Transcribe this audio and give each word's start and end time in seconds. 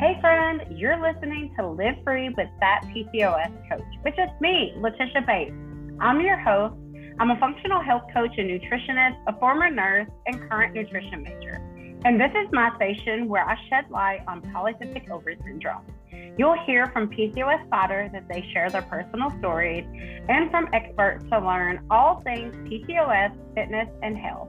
Hey, 0.00 0.16
friend, 0.18 0.62
you're 0.70 0.98
listening 0.98 1.54
to 1.58 1.66
Live 1.66 1.96
Free 2.04 2.30
with 2.30 2.48
That 2.60 2.80
PCOS 2.86 3.68
Coach, 3.68 3.84
which 4.00 4.14
is 4.14 4.30
me, 4.40 4.72
Letisha 4.78 5.26
Bates. 5.26 5.52
I'm 6.00 6.22
your 6.22 6.38
host. 6.38 6.74
I'm 7.18 7.30
a 7.30 7.38
functional 7.38 7.82
health 7.82 8.04
coach 8.10 8.30
and 8.38 8.48
nutritionist, 8.48 9.18
a 9.26 9.38
former 9.38 9.70
nurse, 9.70 10.08
and 10.24 10.40
current 10.48 10.72
nutrition 10.72 11.22
major. 11.22 11.60
And 12.06 12.18
this 12.18 12.30
is 12.30 12.48
my 12.50 12.74
station 12.76 13.28
where 13.28 13.46
I 13.46 13.58
shed 13.68 13.90
light 13.90 14.20
on 14.26 14.40
polycystic 14.40 15.10
ovary 15.10 15.36
syndrome. 15.44 15.84
You'll 16.38 16.56
hear 16.64 16.86
from 16.94 17.10
PCOS 17.10 17.68
fighters 17.68 18.10
as 18.14 18.22
they 18.26 18.48
share 18.54 18.70
their 18.70 18.80
personal 18.80 19.28
stories 19.38 19.84
and 20.30 20.50
from 20.50 20.70
experts 20.72 21.26
to 21.30 21.40
learn 21.40 21.84
all 21.90 22.22
things 22.22 22.56
PCOS, 22.70 23.36
fitness, 23.54 23.88
and 24.02 24.16
health. 24.16 24.48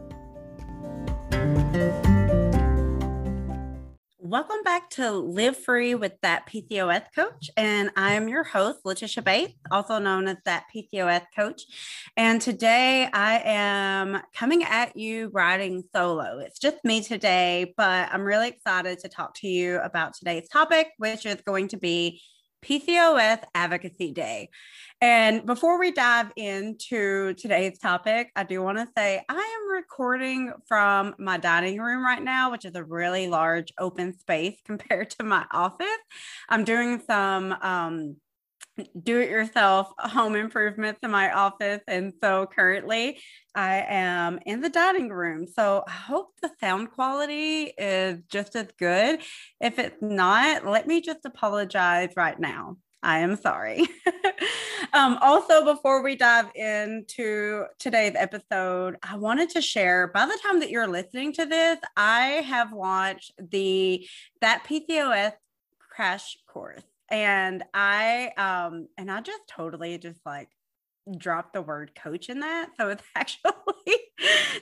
Welcome 4.24 4.61
back 4.64 4.92
to 4.92 5.10
Live 5.10 5.57
Free 5.57 5.96
with 5.96 6.14
That 6.21 6.46
PCOS 6.48 7.06
Coach. 7.16 7.50
And 7.57 7.89
I 7.96 8.14
am 8.14 8.28
your 8.28 8.44
host, 8.44 8.84
Letisha 8.84 9.24
Bates, 9.24 9.56
also 9.71 9.97
known 9.97 10.28
as 10.28 10.38
That 10.46 10.66
PCOS 10.71 11.25
Coach. 11.36 11.64
And 12.16 12.39
today 12.39 13.10
I 13.11 13.42
am 13.44 14.21
coming 14.36 14.64
at 14.64 14.96
you 14.96 15.32
riding 15.34 15.84
solo. 15.92 16.38
It's 16.38 16.60
just 16.60 16.86
me 16.86 17.02
today, 17.02 17.74
but 17.75 18.10
I'm 18.14 18.21
really 18.21 18.50
excited 18.50 19.00
to 19.00 19.10
talk 19.10 19.34
to 19.38 19.47
you 19.47 19.80
about 19.80 20.14
today's 20.14 20.47
topic, 20.50 20.89
which 21.00 21.25
is 21.25 21.42
going 21.42 21.69
to 21.69 21.78
be 21.78 22.22
PCOS 22.61 23.43
Advocacy 23.56 24.11
Day. 24.11 24.50
And 25.02 25.46
before 25.46 25.79
we 25.79 25.92
dive 25.92 26.32
into 26.36 27.33
today's 27.33 27.79
topic, 27.79 28.32
I 28.36 28.43
do 28.43 28.61
want 28.61 28.78
to 28.78 28.88
say 28.96 29.21
I 29.28 29.33
am 29.33 29.71
recording 29.71 30.54
from 30.68 31.16
my 31.18 31.38
dining 31.38 31.79
room 31.79 32.05
right 32.05 32.22
now, 32.22 32.52
which 32.52 32.66
is 32.66 32.75
a 32.75 32.83
really 32.83 33.28
large 33.28 33.73
open 33.80 34.17
space 34.17 34.58
compared 34.66 35.09
to 35.11 35.23
my 35.23 35.45
office. 35.52 35.88
I'm 36.50 36.63
doing 36.63 37.02
some 37.05 37.53
um, 37.61 38.16
do 39.03 39.19
it 39.19 39.29
yourself 39.29 39.91
home 39.97 40.35
improvement 40.35 40.97
in 41.03 41.11
my 41.11 41.31
office. 41.31 41.81
And 41.87 42.13
so 42.21 42.47
currently 42.47 43.19
I 43.55 43.85
am 43.88 44.39
in 44.45 44.61
the 44.61 44.69
dining 44.69 45.09
room. 45.09 45.47
So 45.47 45.83
I 45.88 45.91
hope 45.91 46.29
the 46.41 46.51
sound 46.59 46.91
quality 46.91 47.73
is 47.77 48.19
just 48.29 48.55
as 48.55 48.67
good. 48.77 49.21
If 49.59 49.79
it's 49.79 50.01
not, 50.01 50.65
let 50.65 50.88
me 50.88 51.01
just 51.01 51.25
apologize 51.25 52.11
right 52.15 52.39
now. 52.39 52.77
I 53.03 53.19
am 53.19 53.35
sorry. 53.35 53.88
um, 54.93 55.17
also, 55.21 55.66
before 55.66 56.03
we 56.03 56.16
dive 56.16 56.51
into 56.53 57.66
today's 57.79 58.13
episode, 58.16 58.97
I 59.01 59.17
wanted 59.17 59.49
to 59.51 59.61
share 59.61 60.07
by 60.13 60.27
the 60.27 60.38
time 60.43 60.59
that 60.59 60.69
you're 60.69 60.88
listening 60.88 61.33
to 61.33 61.45
this, 61.45 61.79
I 61.97 62.43
have 62.45 62.73
launched 62.73 63.31
the 63.39 64.07
That 64.41 64.66
PCOS 64.67 65.33
crash 65.79 66.38
course 66.47 66.83
and 67.11 67.63
I 67.73 68.31
um 68.37 68.87
and 68.97 69.11
I 69.11 69.21
just 69.21 69.47
totally 69.47 69.97
just 69.97 70.19
like 70.25 70.49
dropped 71.17 71.53
the 71.53 71.61
word 71.61 71.91
coach 71.95 72.29
in 72.29 72.39
that. 72.39 72.69
So 72.77 72.89
it's 72.89 73.03
actually 73.15 73.53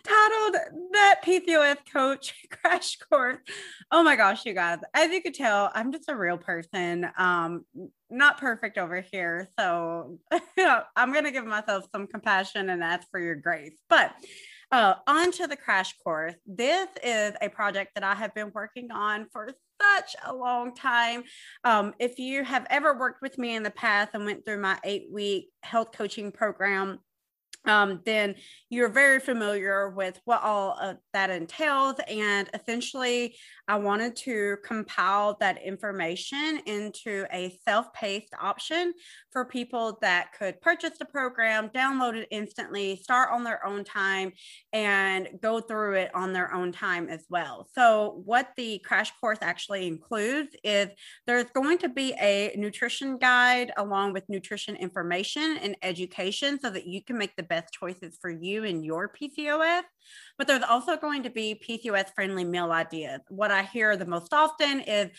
titled 0.04 0.56
that 0.94 1.22
PCOS 1.24 1.78
coach 1.92 2.34
crash 2.50 2.98
course. 2.98 3.40
Oh 3.92 4.04
my 4.04 4.16
gosh, 4.16 4.46
you 4.46 4.54
guys. 4.54 4.80
As 4.94 5.12
you 5.12 5.22
could 5.22 5.34
tell, 5.34 5.72
I'm 5.74 5.92
just 5.92 6.10
a 6.10 6.16
real 6.16 6.38
person. 6.38 7.10
Um, 7.18 7.66
not 8.10 8.40
perfect 8.40 8.78
over 8.78 9.02
here. 9.02 9.50
So 9.58 10.18
I'm 10.96 11.14
gonna 11.14 11.32
give 11.32 11.46
myself 11.46 11.86
some 11.94 12.08
compassion 12.08 12.70
and 12.70 12.84
ask 12.84 13.08
for 13.12 13.20
your 13.20 13.36
grace. 13.36 13.78
But 13.90 14.14
uh, 14.72 14.96
on 15.08 15.32
to 15.34 15.48
the 15.48 15.56
crash 15.56 15.96
course. 16.04 16.36
This 16.46 16.88
is 17.04 17.34
a 17.42 17.50
project 17.50 17.92
that 17.96 18.04
I 18.04 18.16
have 18.16 18.34
been 18.36 18.52
working 18.54 18.92
on 18.92 19.28
for 19.32 19.50
such 19.82 20.16
a 20.26 20.34
long 20.34 20.76
time. 20.76 21.24
Um, 21.64 21.94
if 22.00 22.20
you 22.20 22.44
have 22.44 22.68
ever 22.70 22.98
worked 22.98 23.22
with 23.22 23.38
me 23.38 23.56
in 23.56 23.64
the 23.64 23.72
past 23.72 24.12
and 24.14 24.26
went 24.26 24.46
through 24.46 24.62
my 24.62 24.78
eight 24.84 25.08
week 25.12 25.50
health 25.64 25.92
coaching 25.92 26.32
program, 26.32 27.00
um, 27.66 28.02
then 28.06 28.36
you're 28.70 28.90
very 28.90 29.20
familiar 29.20 29.90
with 29.90 30.20
what 30.26 30.42
all 30.42 30.78
of 30.80 30.98
that 31.14 31.30
entails. 31.30 31.96
And 32.08 32.50
essentially, 32.54 33.36
I 33.68 33.76
wanted 33.76 34.16
to 34.18 34.58
compile 34.64 35.38
that 35.40 35.62
information 35.62 36.62
into 36.66 37.26
a 37.32 37.58
self 37.68 37.92
paced 37.94 38.34
option 38.40 38.94
for 39.32 39.46
people 39.46 40.00
that 40.02 40.34
could 40.38 40.60
purchase 40.62 40.98
the 40.98 41.06
program, 41.06 41.70
download 41.70 42.16
it 42.16 42.28
instantly, 42.32 42.96
start 42.96 43.30
on 43.32 43.44
their 43.44 43.66
own 43.66 43.84
time, 43.84 44.32
and 44.74 45.28
go 45.42 45.60
through 45.60 45.96
it 45.96 46.16
on 46.16 46.34
their 46.34 46.54
own 46.54 46.72
time 46.72 47.10
as 47.10 47.26
well. 47.30 47.68
So, 47.76 48.22
what 48.26 48.50
the 48.56 48.80
crash 48.80 49.12
course 49.20 49.40
actually 49.42 49.88
includes 49.88 50.56
is 50.64 50.90
there's 51.28 51.50
going 51.54 51.78
to 51.80 51.90
be 51.90 52.14
a 52.20 52.54
nutrition 52.56 53.18
guide 53.18 53.72
along 53.78 54.14
with 54.14 54.30
nutrition 54.30 54.76
information 54.76 55.58
and 55.62 55.76
education 55.84 56.60
so 56.60 56.70
that 56.70 56.88
you 56.88 57.04
can 57.04 57.18
make 57.18 57.36
the 57.36 57.44
best 57.50 57.74
choices 57.74 58.18
for 58.22 58.30
you 58.30 58.64
and 58.64 58.86
your 58.86 59.10
PCOS. 59.10 59.84
But 60.40 60.48
there's 60.48 60.64
also 60.64 60.96
going 60.96 61.24
to 61.24 61.30
be 61.30 61.62
PCOS 61.68 62.16
friendly 62.16 62.46
meal 62.46 62.72
ideas. 62.72 63.20
What 63.28 63.52
I 63.52 63.64
hear 63.64 63.98
the 63.98 64.06
most 64.06 64.34
often 64.34 64.80
is 64.80 65.10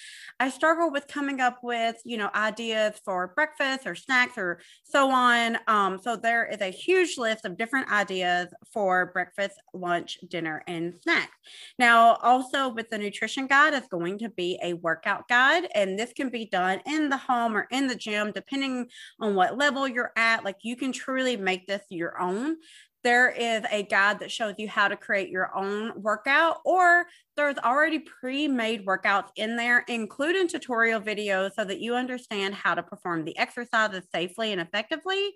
I 0.40 0.48
struggle 0.48 0.90
with 0.90 1.06
coming 1.08 1.40
up 1.42 1.58
with, 1.62 1.96
you 2.06 2.16
know, 2.16 2.30
ideas 2.34 2.98
for 3.04 3.28
breakfast 3.28 3.86
or 3.86 3.94
snacks 3.94 4.38
or 4.38 4.60
so 4.82 5.10
on. 5.10 5.58
Um, 5.68 5.98
so 6.02 6.16
there 6.16 6.46
is 6.46 6.62
a 6.62 6.70
huge 6.70 7.18
list 7.18 7.44
of 7.44 7.58
different 7.58 7.92
ideas 7.92 8.48
for 8.72 9.10
breakfast, 9.12 9.60
lunch, 9.74 10.18
dinner, 10.28 10.62
and 10.66 10.94
snacks. 11.02 11.36
Now, 11.78 12.14
also 12.22 12.70
with 12.70 12.88
the 12.88 12.96
nutrition 12.96 13.46
guide 13.46 13.74
is 13.74 13.86
going 13.90 14.18
to 14.20 14.30
be 14.30 14.58
a 14.62 14.72
workout 14.72 15.28
guide, 15.28 15.68
and 15.74 15.98
this 15.98 16.14
can 16.14 16.30
be 16.30 16.46
done 16.46 16.80
in 16.86 17.10
the 17.10 17.18
home 17.18 17.54
or 17.54 17.68
in 17.70 17.88
the 17.88 17.94
gym, 17.94 18.32
depending 18.32 18.86
on 19.20 19.34
what 19.34 19.58
level 19.58 19.86
you're 19.86 20.12
at. 20.16 20.44
Like 20.46 20.56
you 20.62 20.76
can 20.76 20.92
truly 20.92 21.36
make 21.36 21.66
this 21.66 21.82
your 21.90 22.18
own 22.18 22.56
there 23.02 23.30
is 23.30 23.62
a 23.70 23.82
guide 23.82 24.20
that 24.20 24.30
shows 24.30 24.54
you 24.58 24.68
how 24.68 24.88
to 24.88 24.96
create 24.96 25.30
your 25.30 25.54
own 25.56 25.92
workout 26.00 26.58
or 26.64 27.06
there's 27.40 27.56
already 27.64 27.98
pre-made 27.98 28.84
workouts 28.84 29.30
in 29.36 29.56
there 29.56 29.82
including 29.88 30.46
tutorial 30.46 31.00
videos 31.00 31.52
so 31.54 31.64
that 31.64 31.80
you 31.80 31.94
understand 31.94 32.54
how 32.54 32.74
to 32.74 32.82
perform 32.82 33.24
the 33.24 33.36
exercises 33.38 34.04
safely 34.14 34.52
and 34.52 34.60
effectively 34.60 35.32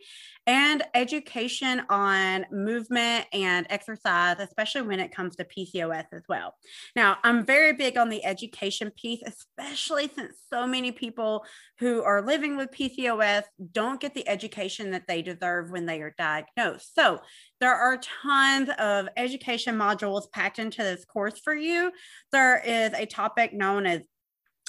and 0.47 0.83
education 0.93 1.81
on 1.89 2.45
movement 2.53 3.25
and 3.33 3.67
exercise 3.71 4.37
especially 4.39 4.83
when 4.83 5.01
it 5.01 5.15
comes 5.15 5.35
to 5.35 5.45
pcos 5.45 6.05
as 6.13 6.23
well 6.29 6.55
now 6.95 7.17
i'm 7.25 7.43
very 7.43 7.73
big 7.73 7.97
on 7.97 8.11
the 8.11 8.23
education 8.23 8.93
piece 9.01 9.23
especially 9.25 10.11
since 10.15 10.37
so 10.53 10.67
many 10.67 10.93
people 10.93 11.43
who 11.79 12.03
are 12.03 12.21
living 12.21 12.55
with 12.55 12.71
pcos 12.71 13.45
don't 13.73 13.99
get 13.99 14.13
the 14.13 14.29
education 14.29 14.91
that 14.91 15.07
they 15.09 15.23
deserve 15.23 15.71
when 15.71 15.87
they 15.87 16.03
are 16.03 16.15
diagnosed 16.19 16.95
so 16.95 17.19
there 17.65 17.75
are 17.75 17.99
tons 18.23 18.69
of 18.79 19.09
education 19.17 19.75
modules 19.75 20.31
packed 20.31 20.59
into 20.59 20.83
this 20.83 21.07
course 21.07 21.41
for 21.43 21.55
you. 21.55 21.93
There 22.33 22.61
is 22.61 22.93
a 22.93 23.07
topic 23.07 23.53
known 23.53 23.87
as 23.87 24.03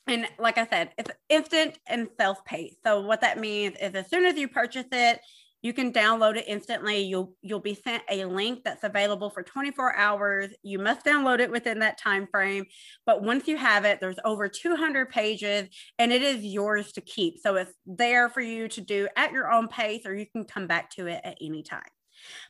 and 0.09 0.27
like 0.39 0.59
I 0.59 0.67
said, 0.67 0.91
it's 0.99 1.13
instant 1.29 1.79
and 1.87 2.09
self 2.19 2.45
pay. 2.45 2.75
So 2.85 3.03
what 3.03 3.21
that 3.21 3.39
means 3.39 3.77
is 3.81 3.95
as 3.95 4.11
soon 4.11 4.25
as 4.25 4.37
you 4.37 4.49
purchase 4.49 4.87
it, 4.91 5.21
you 5.63 5.73
can 5.73 5.93
download 5.93 6.37
it 6.37 6.45
instantly. 6.49 6.99
You'll 6.99 7.35
you'll 7.41 7.61
be 7.61 7.75
sent 7.75 8.03
a 8.11 8.25
link 8.25 8.65
that's 8.65 8.83
available 8.83 9.31
for 9.31 9.43
24 9.43 9.97
hours. 9.97 10.51
You 10.63 10.81
must 10.81 11.07
download 11.07 11.39
it 11.39 11.51
within 11.51 11.79
that 11.79 11.99
time 11.99 12.27
frame. 12.27 12.67
But 13.07 13.23
once 13.23 13.47
you 13.47 13.57
have 13.57 13.85
it, 13.85 14.01
there's 14.01 14.19
over 14.25 14.49
200 14.49 15.09
pages 15.09 15.69
and 15.99 16.13
it 16.13 16.23
is 16.23 16.45
yours 16.45 16.93
to 16.93 17.01
keep. 17.01 17.39
So 17.39 17.57
it's 17.57 17.73
there 17.87 18.29
for 18.29 18.41
you 18.41 18.69
to 18.69 18.81
do 18.81 19.09
at 19.17 19.33
your 19.33 19.51
own 19.51 19.69
pace 19.69 20.05
or 20.05 20.15
you 20.15 20.27
can 20.27 20.45
come 20.45 20.67
back 20.67 20.91
to 20.97 21.07
it 21.07 21.21
at 21.23 21.39
any 21.41 21.63
time. 21.63 21.83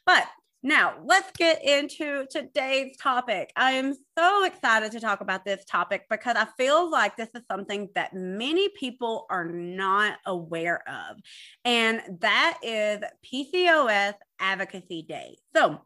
But 0.06 0.26
now, 0.62 0.94
let's 1.04 1.30
get 1.36 1.64
into 1.64 2.24
today's 2.30 2.96
topic. 2.96 3.52
I 3.56 3.72
am 3.72 3.94
so 4.16 4.44
excited 4.44 4.92
to 4.92 5.00
talk 5.00 5.20
about 5.20 5.44
this 5.44 5.64
topic 5.64 6.04
because 6.08 6.36
I 6.36 6.46
feel 6.56 6.88
like 6.88 7.16
this 7.16 7.30
is 7.34 7.42
something 7.50 7.88
that 7.96 8.14
many 8.14 8.68
people 8.68 9.26
are 9.28 9.44
not 9.44 10.18
aware 10.24 10.82
of, 10.88 11.16
and 11.64 12.00
that 12.20 12.58
is 12.62 13.00
PCOS 13.26 14.14
Advocacy 14.38 15.02
Day. 15.02 15.36
So, 15.54 15.80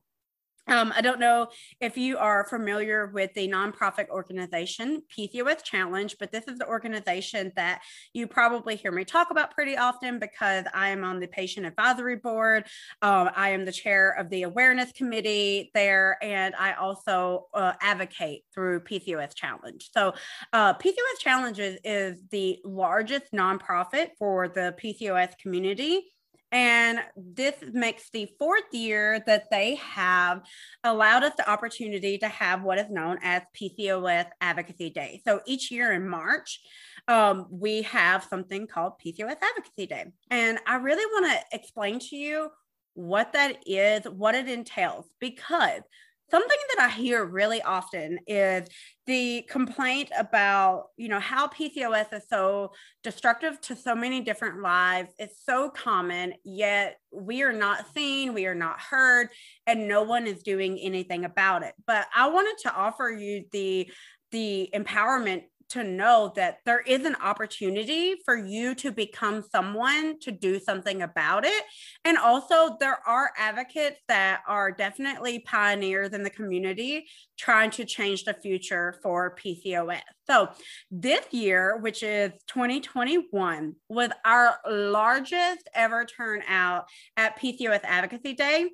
um, 0.68 0.92
I 0.96 1.00
don't 1.00 1.20
know 1.20 1.48
if 1.80 1.96
you 1.96 2.18
are 2.18 2.44
familiar 2.44 3.06
with 3.06 3.32
the 3.34 3.48
nonprofit 3.48 4.08
organization 4.08 5.02
PCOS 5.16 5.62
Challenge, 5.62 6.16
but 6.18 6.32
this 6.32 6.44
is 6.48 6.58
the 6.58 6.66
organization 6.66 7.52
that 7.56 7.82
you 8.12 8.26
probably 8.26 8.76
hear 8.76 8.90
me 8.90 9.04
talk 9.04 9.30
about 9.30 9.52
pretty 9.52 9.76
often 9.76 10.18
because 10.18 10.64
I 10.74 10.88
am 10.88 11.04
on 11.04 11.20
the 11.20 11.28
patient 11.28 11.66
advisory 11.66 12.16
board. 12.16 12.64
Um, 13.02 13.30
I 13.34 13.50
am 13.50 13.64
the 13.64 13.72
chair 13.72 14.10
of 14.18 14.28
the 14.30 14.42
awareness 14.42 14.92
committee 14.92 15.70
there, 15.74 16.18
and 16.22 16.54
I 16.56 16.74
also 16.74 17.46
uh, 17.54 17.74
advocate 17.80 18.42
through 18.52 18.80
PCOS 18.80 19.34
Challenge. 19.34 19.88
So, 19.92 20.14
uh, 20.52 20.74
PCOS 20.74 21.20
Challenge 21.20 21.58
is, 21.58 21.78
is 21.84 22.22
the 22.30 22.58
largest 22.64 23.32
nonprofit 23.32 24.10
for 24.18 24.48
the 24.48 24.74
PCOS 24.82 25.38
community. 25.38 26.12
And 26.52 27.00
this 27.16 27.54
makes 27.72 28.08
the 28.10 28.28
fourth 28.38 28.72
year 28.72 29.22
that 29.26 29.50
they 29.50 29.76
have 29.76 30.42
allowed 30.84 31.24
us 31.24 31.32
the 31.36 31.48
opportunity 31.50 32.18
to 32.18 32.28
have 32.28 32.62
what 32.62 32.78
is 32.78 32.88
known 32.88 33.18
as 33.22 33.42
PCOS 33.60 34.26
Advocacy 34.40 34.90
Day. 34.90 35.20
So 35.26 35.40
each 35.46 35.70
year 35.70 35.92
in 35.92 36.08
March, 36.08 36.60
um, 37.08 37.46
we 37.50 37.82
have 37.82 38.24
something 38.24 38.66
called 38.66 38.94
PCOS 39.04 39.36
Advocacy 39.42 39.86
Day. 39.86 40.06
And 40.30 40.58
I 40.66 40.76
really 40.76 41.04
want 41.06 41.26
to 41.32 41.56
explain 41.56 41.98
to 41.98 42.16
you 42.16 42.50
what 42.94 43.32
that 43.34 43.58
is, 43.66 44.04
what 44.04 44.34
it 44.34 44.48
entails, 44.48 45.06
because 45.20 45.82
something 46.30 46.58
that 46.74 46.84
I 46.84 46.88
hear 46.90 47.24
really 47.24 47.62
often 47.62 48.18
is 48.26 48.68
the 49.06 49.46
complaint 49.48 50.10
about, 50.18 50.86
you 50.96 51.08
know, 51.08 51.20
how 51.20 51.46
PCOS 51.48 52.12
is 52.12 52.24
so 52.28 52.72
destructive 53.04 53.60
to 53.62 53.76
so 53.76 53.94
many 53.94 54.20
different 54.20 54.60
lives. 54.60 55.12
It's 55.18 55.44
so 55.44 55.70
common, 55.70 56.34
yet 56.44 56.98
we 57.12 57.42
are 57.42 57.52
not 57.52 57.92
seen, 57.94 58.34
we 58.34 58.46
are 58.46 58.54
not 58.54 58.80
heard, 58.80 59.28
and 59.66 59.86
no 59.86 60.02
one 60.02 60.26
is 60.26 60.42
doing 60.42 60.78
anything 60.80 61.24
about 61.24 61.62
it. 61.62 61.74
But 61.86 62.06
I 62.14 62.28
wanted 62.28 62.56
to 62.62 62.74
offer 62.74 63.08
you 63.10 63.44
the 63.52 63.90
the 64.32 64.68
empowerment 64.74 65.44
to 65.70 65.82
know 65.82 66.32
that 66.36 66.58
there 66.64 66.80
is 66.80 67.04
an 67.04 67.16
opportunity 67.16 68.14
for 68.24 68.36
you 68.36 68.74
to 68.76 68.92
become 68.92 69.42
someone 69.50 70.18
to 70.20 70.30
do 70.30 70.58
something 70.60 71.02
about 71.02 71.44
it. 71.44 71.64
And 72.04 72.16
also, 72.18 72.76
there 72.78 72.98
are 73.06 73.30
advocates 73.36 74.00
that 74.08 74.42
are 74.46 74.70
definitely 74.70 75.40
pioneers 75.40 76.12
in 76.12 76.22
the 76.22 76.30
community 76.30 77.06
trying 77.38 77.70
to 77.72 77.84
change 77.84 78.24
the 78.24 78.34
future 78.34 78.98
for 79.02 79.36
PCOS. 79.36 80.00
So, 80.26 80.48
this 80.90 81.24
year, 81.32 81.78
which 81.78 82.02
is 82.02 82.32
2021, 82.48 83.74
was 83.88 84.10
our 84.24 84.58
largest 84.68 85.68
ever 85.74 86.04
turnout 86.04 86.86
at 87.16 87.38
PCOS 87.38 87.80
Advocacy 87.84 88.34
Day. 88.34 88.70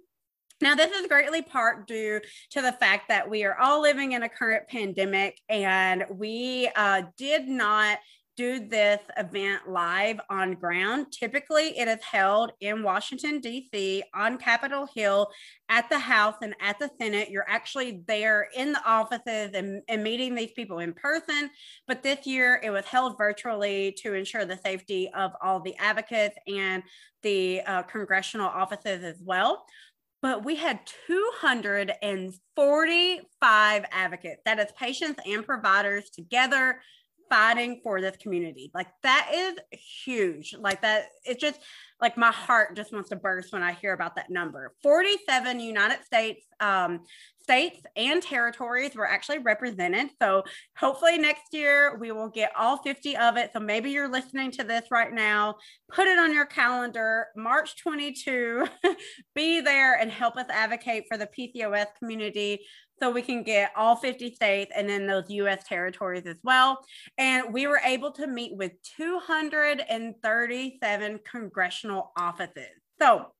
Now, 0.62 0.76
this 0.76 0.92
is 0.92 1.08
greatly 1.08 1.42
part 1.42 1.88
due 1.88 2.20
to 2.50 2.62
the 2.62 2.70
fact 2.70 3.08
that 3.08 3.28
we 3.28 3.42
are 3.42 3.58
all 3.58 3.82
living 3.82 4.12
in 4.12 4.22
a 4.22 4.28
current 4.28 4.68
pandemic 4.68 5.40
and 5.48 6.04
we 6.08 6.70
uh, 6.76 7.02
did 7.16 7.48
not 7.48 7.98
do 8.36 8.66
this 8.68 9.00
event 9.16 9.68
live 9.68 10.20
on 10.30 10.54
ground. 10.54 11.06
Typically, 11.10 11.76
it 11.76 11.88
is 11.88 12.02
held 12.02 12.52
in 12.60 12.84
Washington, 12.84 13.40
D.C., 13.40 14.04
on 14.14 14.38
Capitol 14.38 14.88
Hill, 14.94 15.28
at 15.68 15.88
the 15.90 15.98
House 15.98 16.36
and 16.42 16.54
at 16.60 16.78
the 16.78 16.88
Senate. 16.96 17.28
You're 17.28 17.48
actually 17.48 18.04
there 18.06 18.48
in 18.56 18.72
the 18.72 18.82
offices 18.86 19.50
and, 19.54 19.82
and 19.88 20.04
meeting 20.04 20.34
these 20.34 20.52
people 20.52 20.78
in 20.78 20.94
person. 20.94 21.50
But 21.88 22.04
this 22.04 22.24
year, 22.24 22.60
it 22.62 22.70
was 22.70 22.86
held 22.86 23.18
virtually 23.18 23.96
to 24.02 24.14
ensure 24.14 24.44
the 24.44 24.58
safety 24.58 25.10
of 25.12 25.32
all 25.42 25.58
the 25.58 25.76
advocates 25.78 26.36
and 26.46 26.84
the 27.22 27.60
uh, 27.62 27.82
congressional 27.82 28.48
offices 28.48 29.04
as 29.04 29.20
well 29.22 29.64
but 30.22 30.44
we 30.44 30.56
had 30.56 30.80
245 31.08 33.84
advocates. 33.90 34.42
That 34.44 34.60
is 34.60 34.70
patients 34.78 35.20
and 35.26 35.44
providers 35.44 36.10
together 36.10 36.80
fighting 37.32 37.80
for 37.82 38.02
this 38.02 38.14
community. 38.18 38.70
Like 38.74 38.88
that 39.04 39.30
is 39.32 39.54
huge. 40.04 40.54
Like 40.58 40.82
that 40.82 41.06
it's 41.24 41.40
just 41.40 41.58
like 41.98 42.18
my 42.18 42.30
heart 42.30 42.76
just 42.76 42.92
wants 42.92 43.08
to 43.08 43.16
burst 43.16 43.52
when 43.52 43.62
i 43.62 43.72
hear 43.72 43.94
about 43.94 44.16
that 44.16 44.28
number. 44.28 44.74
47 44.82 45.58
united 45.58 46.04
states 46.04 46.44
um, 46.60 47.00
states 47.42 47.80
and 47.96 48.22
territories 48.22 48.94
were 48.94 49.08
actually 49.08 49.38
represented. 49.38 50.10
So 50.20 50.44
hopefully 50.76 51.16
next 51.18 51.52
year 51.52 51.96
we 51.98 52.12
will 52.12 52.28
get 52.28 52.52
all 52.56 52.76
50 52.76 53.16
of 53.16 53.36
it. 53.38 53.50
So 53.54 53.60
maybe 53.60 53.90
you're 53.90 54.12
listening 54.12 54.50
to 54.52 54.64
this 54.64 54.84
right 54.90 55.12
now, 55.12 55.56
put 55.90 56.06
it 56.06 56.18
on 56.18 56.34
your 56.34 56.46
calendar, 56.46 57.28
March 57.34 57.76
22, 57.82 58.66
be 59.34 59.60
there 59.60 59.98
and 59.98 60.10
help 60.10 60.36
us 60.36 60.46
advocate 60.50 61.06
for 61.08 61.16
the 61.16 61.26
PCOS 61.26 61.86
community 61.98 62.60
so 63.02 63.10
we 63.10 63.22
can 63.22 63.42
get 63.42 63.72
all 63.76 63.96
50 63.96 64.32
states 64.34 64.70
and 64.76 64.88
then 64.88 65.08
those 65.08 65.28
US 65.28 65.64
territories 65.64 66.22
as 66.26 66.36
well. 66.44 66.78
And 67.18 67.52
we 67.52 67.66
were 67.66 67.80
able 67.84 68.12
to 68.12 68.28
meet 68.28 68.56
with 68.56 68.72
237 68.96 71.18
congressional 71.28 72.12
offices. 72.16 72.70
So 73.00 73.32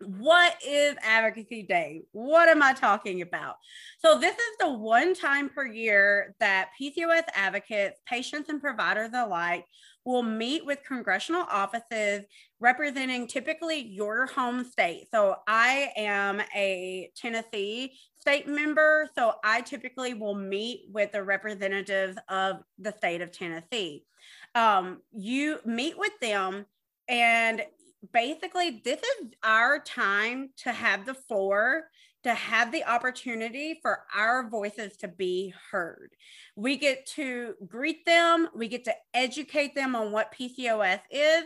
what 0.00 0.54
is 0.64 0.96
Advocacy 1.02 1.64
Day? 1.64 2.02
What 2.12 2.48
am 2.48 2.62
I 2.62 2.72
talking 2.72 3.22
about? 3.22 3.56
So, 3.98 4.18
this 4.18 4.34
is 4.34 4.56
the 4.60 4.72
one 4.72 5.14
time 5.14 5.48
per 5.48 5.66
year 5.66 6.34
that 6.38 6.70
PCOS 6.80 7.24
advocates, 7.34 8.00
patients, 8.06 8.48
and 8.48 8.60
providers 8.60 9.10
alike 9.12 9.64
will 10.04 10.22
meet 10.22 10.64
with 10.64 10.78
congressional 10.86 11.44
offices 11.50 12.24
representing 12.60 13.26
typically 13.26 13.80
your 13.80 14.26
home 14.26 14.64
state. 14.64 15.08
So, 15.10 15.36
I 15.48 15.90
am 15.96 16.42
a 16.54 17.10
Tennessee 17.16 17.94
state 18.20 18.46
member, 18.46 19.08
so 19.16 19.34
I 19.42 19.62
typically 19.62 20.14
will 20.14 20.34
meet 20.34 20.82
with 20.92 21.10
the 21.12 21.24
representatives 21.24 22.16
of 22.28 22.58
the 22.78 22.94
state 22.96 23.20
of 23.20 23.32
Tennessee. 23.32 24.04
Um, 24.54 25.02
you 25.12 25.58
meet 25.64 25.98
with 25.98 26.12
them 26.20 26.66
and 27.08 27.62
basically 28.12 28.80
this 28.84 29.00
is 29.00 29.28
our 29.42 29.78
time 29.80 30.50
to 30.58 30.72
have 30.72 31.06
the 31.06 31.14
floor 31.14 31.84
to 32.24 32.34
have 32.34 32.72
the 32.72 32.84
opportunity 32.84 33.78
for 33.80 34.00
our 34.14 34.48
voices 34.48 34.96
to 34.96 35.08
be 35.08 35.54
heard. 35.70 36.10
We 36.56 36.76
get 36.76 37.06
to 37.14 37.54
greet 37.66 38.04
them, 38.06 38.48
we 38.54 38.68
get 38.68 38.84
to 38.84 38.94
educate 39.14 39.74
them 39.74 39.94
on 39.94 40.10
what 40.10 40.34
PCOS 40.34 41.00
is 41.10 41.44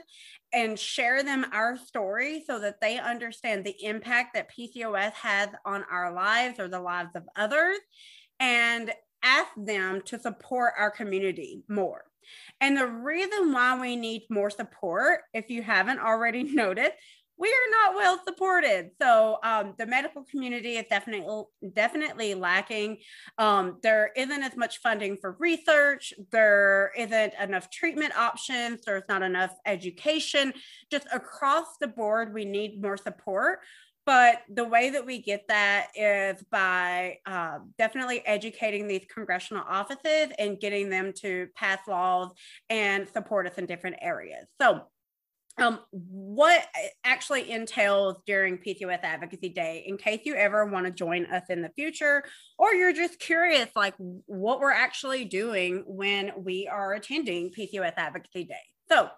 and 0.52 0.78
share 0.78 1.22
them 1.22 1.46
our 1.52 1.76
story 1.76 2.42
so 2.46 2.58
that 2.58 2.80
they 2.80 2.98
understand 2.98 3.64
the 3.64 3.76
impact 3.84 4.34
that 4.34 4.50
PCOS 4.50 5.12
has 5.12 5.50
on 5.64 5.84
our 5.90 6.12
lives 6.12 6.58
or 6.58 6.68
the 6.68 6.80
lives 6.80 7.10
of 7.14 7.24
others 7.36 7.78
and 8.40 8.92
ask 9.22 9.50
them 9.56 10.02
to 10.06 10.18
support 10.18 10.74
our 10.78 10.90
community 10.90 11.64
more. 11.68 12.04
And 12.60 12.76
the 12.76 12.86
reason 12.86 13.52
why 13.52 13.78
we 13.80 13.96
need 13.96 14.22
more 14.30 14.50
support, 14.50 15.20
if 15.32 15.50
you 15.50 15.62
haven't 15.62 16.00
already 16.00 16.42
noticed, 16.54 16.92
we 17.38 17.48
are 17.48 17.70
not 17.70 17.96
well 17.96 18.20
supported. 18.24 18.90
So 19.00 19.38
um, 19.42 19.74
the 19.76 19.86
medical 19.86 20.22
community 20.24 20.76
is 20.76 20.84
definitely 20.88 21.44
definitely 21.74 22.34
lacking. 22.34 22.98
Um, 23.36 23.78
there 23.82 24.12
isn't 24.16 24.42
as 24.42 24.56
much 24.56 24.78
funding 24.78 25.16
for 25.20 25.36
research. 25.40 26.14
There 26.30 26.92
isn't 26.96 27.34
enough 27.40 27.68
treatment 27.70 28.16
options. 28.16 28.82
There's 28.86 29.02
not 29.08 29.22
enough 29.22 29.56
education. 29.66 30.52
Just 30.90 31.08
across 31.12 31.66
the 31.80 31.88
board, 31.88 32.32
we 32.32 32.44
need 32.44 32.80
more 32.80 32.96
support 32.96 33.58
but 34.04 34.42
the 34.52 34.64
way 34.64 34.90
that 34.90 35.06
we 35.06 35.22
get 35.22 35.46
that 35.48 35.88
is 35.94 36.42
by 36.50 37.18
uh, 37.26 37.58
definitely 37.78 38.24
educating 38.26 38.88
these 38.88 39.04
congressional 39.12 39.64
offices 39.68 40.28
and 40.38 40.58
getting 40.58 40.90
them 40.90 41.12
to 41.20 41.48
pass 41.54 41.78
laws 41.86 42.30
and 42.68 43.08
support 43.08 43.46
us 43.46 43.58
in 43.58 43.66
different 43.66 43.96
areas. 44.00 44.46
So 44.60 44.82
um, 45.58 45.80
what 45.90 46.66
actually 47.04 47.50
entails 47.50 48.16
during 48.26 48.56
PCOS 48.58 49.02
Advocacy 49.02 49.50
Day, 49.50 49.84
in 49.86 49.98
case 49.98 50.20
you 50.24 50.34
ever 50.34 50.64
want 50.64 50.86
to 50.86 50.92
join 50.92 51.26
us 51.26 51.42
in 51.50 51.60
the 51.60 51.68
future, 51.76 52.24
or 52.58 52.72
you're 52.74 52.94
just 52.94 53.18
curious, 53.18 53.68
like 53.76 53.94
what 53.98 54.60
we're 54.60 54.70
actually 54.72 55.26
doing 55.26 55.84
when 55.86 56.32
we 56.38 56.68
are 56.68 56.94
attending 56.94 57.52
PCOS 57.52 57.92
Advocacy 57.96 58.44
Day. 58.44 58.71
So 58.90 59.08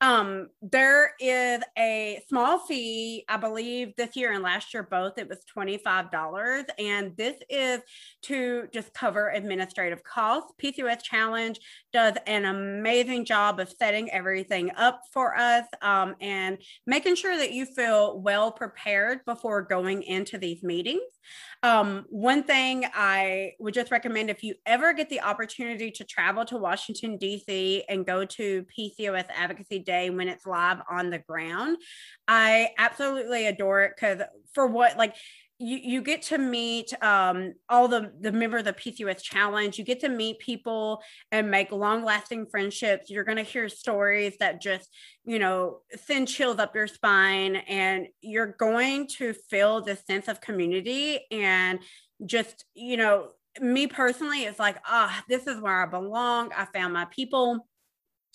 um, 0.00 0.48
there 0.62 1.12
is 1.20 1.62
a 1.76 2.22
small 2.28 2.60
fee, 2.60 3.24
I 3.28 3.36
believe 3.36 3.94
this 3.96 4.16
year 4.16 4.32
and 4.32 4.42
last 4.42 4.72
year 4.72 4.86
both, 4.90 5.18
it 5.18 5.28
was 5.28 5.38
$25. 5.54 6.64
And 6.78 7.16
this 7.16 7.36
is 7.50 7.80
to 8.22 8.68
just 8.72 8.94
cover 8.94 9.30
administrative 9.30 10.02
costs. 10.02 10.52
PCOS 10.62 11.02
Challenge 11.02 11.58
does 11.92 12.14
an 12.26 12.44
amazing 12.46 13.24
job 13.24 13.60
of 13.60 13.70
setting 13.70 14.10
everything 14.10 14.70
up 14.76 15.02
for 15.12 15.36
us 15.36 15.66
um, 15.82 16.14
and 16.20 16.58
making 16.86 17.16
sure 17.16 17.36
that 17.36 17.52
you 17.52 17.66
feel 17.66 18.20
well 18.20 18.50
prepared 18.50 19.24
before 19.26 19.62
going 19.62 20.02
into 20.04 20.38
these 20.38 20.62
meetings. 20.62 21.02
Um, 21.62 22.04
one 22.08 22.44
thing 22.44 22.84
I 22.94 23.52
would 23.58 23.74
just 23.74 23.90
recommend 23.90 24.30
if 24.30 24.42
you 24.42 24.54
ever 24.64 24.92
get 24.92 25.08
the 25.08 25.20
opportunity 25.20 25.90
to 25.92 26.04
travel 26.04 26.44
to 26.46 26.56
Washington, 26.56 27.16
D.C. 27.16 27.84
and 27.88 28.06
go 28.06 28.24
to 28.24 28.64
PCOS 28.78 29.26
Advocacy 29.34 29.80
Day 29.80 30.10
when 30.10 30.28
it's 30.28 30.46
live 30.46 30.78
on 30.90 31.10
the 31.10 31.18
ground, 31.18 31.78
I 32.26 32.70
absolutely 32.78 33.46
adore 33.46 33.82
it 33.82 33.92
because 33.96 34.20
for 34.54 34.66
what, 34.66 34.96
like, 34.96 35.16
you, 35.58 35.78
you 35.78 36.02
get 36.02 36.22
to 36.22 36.38
meet 36.38 36.92
um, 37.02 37.54
all 37.68 37.88
the, 37.88 38.12
the 38.20 38.30
members 38.30 38.60
of 38.60 38.66
the 38.66 38.72
PCOS 38.72 39.20
challenge. 39.22 39.76
You 39.76 39.84
get 39.84 40.00
to 40.00 40.08
meet 40.08 40.38
people 40.38 41.02
and 41.32 41.50
make 41.50 41.72
long 41.72 42.04
lasting 42.04 42.46
friendships. 42.46 43.10
You're 43.10 43.24
going 43.24 43.38
to 43.38 43.42
hear 43.42 43.68
stories 43.68 44.36
that 44.38 44.60
just, 44.60 44.88
you 45.24 45.40
know, 45.40 45.80
send 46.06 46.28
chills 46.28 46.58
up 46.58 46.76
your 46.76 46.86
spine. 46.86 47.56
And 47.56 48.06
you're 48.20 48.54
going 48.58 49.08
to 49.18 49.34
feel 49.50 49.80
this 49.80 50.04
sense 50.06 50.28
of 50.28 50.40
community 50.40 51.20
and 51.32 51.80
just, 52.24 52.64
you 52.74 52.96
know, 52.96 53.30
me 53.60 53.88
personally, 53.88 54.44
it's 54.44 54.60
like, 54.60 54.76
ah, 54.86 55.12
oh, 55.12 55.24
this 55.28 55.48
is 55.48 55.60
where 55.60 55.82
I 55.82 55.86
belong. 55.86 56.52
I 56.56 56.66
found 56.66 56.92
my 56.92 57.06
people. 57.06 57.66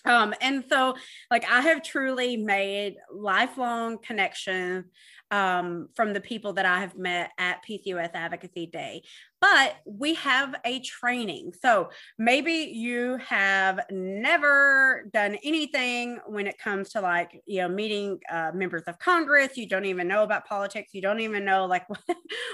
Um, 0.05 0.33
and 0.41 0.65
so, 0.69 0.95
like, 1.31 1.49
I 1.49 1.61
have 1.61 1.81
truly 1.81 2.35
made 2.35 2.95
lifelong 3.09 3.99
connections 3.99 4.85
um, 5.33 5.89
from 5.95 6.13
the 6.13 6.21
people 6.21 6.53
that 6.53 6.65
I 6.67 6.79
have 6.79 6.95
met 6.95 7.31
at 7.39 7.65
PCOS 7.67 8.11
Advocacy 8.13 8.67
Day. 8.67 9.01
But 9.43 9.75
we 9.83 10.13
have 10.13 10.55
a 10.63 10.79
training. 10.79 11.51
So 11.61 11.89
maybe 12.17 12.71
you 12.73 13.17
have 13.17 13.81
never 13.91 15.09
done 15.11 15.37
anything 15.43 16.17
when 16.27 16.47
it 16.47 16.57
comes 16.57 16.91
to 16.91 17.01
like, 17.01 17.41
you 17.45 17.59
know, 17.59 17.67
meeting 17.67 18.19
uh, 18.31 18.51
members 18.55 18.83
of 18.87 18.97
Congress. 18.99 19.57
You 19.57 19.67
don't 19.67 19.83
even 19.83 20.07
know 20.07 20.23
about 20.23 20.47
politics. 20.47 20.91
You 20.93 21.01
don't 21.01 21.19
even 21.19 21.43
know 21.43 21.65
like 21.65 21.89
what, 21.89 21.99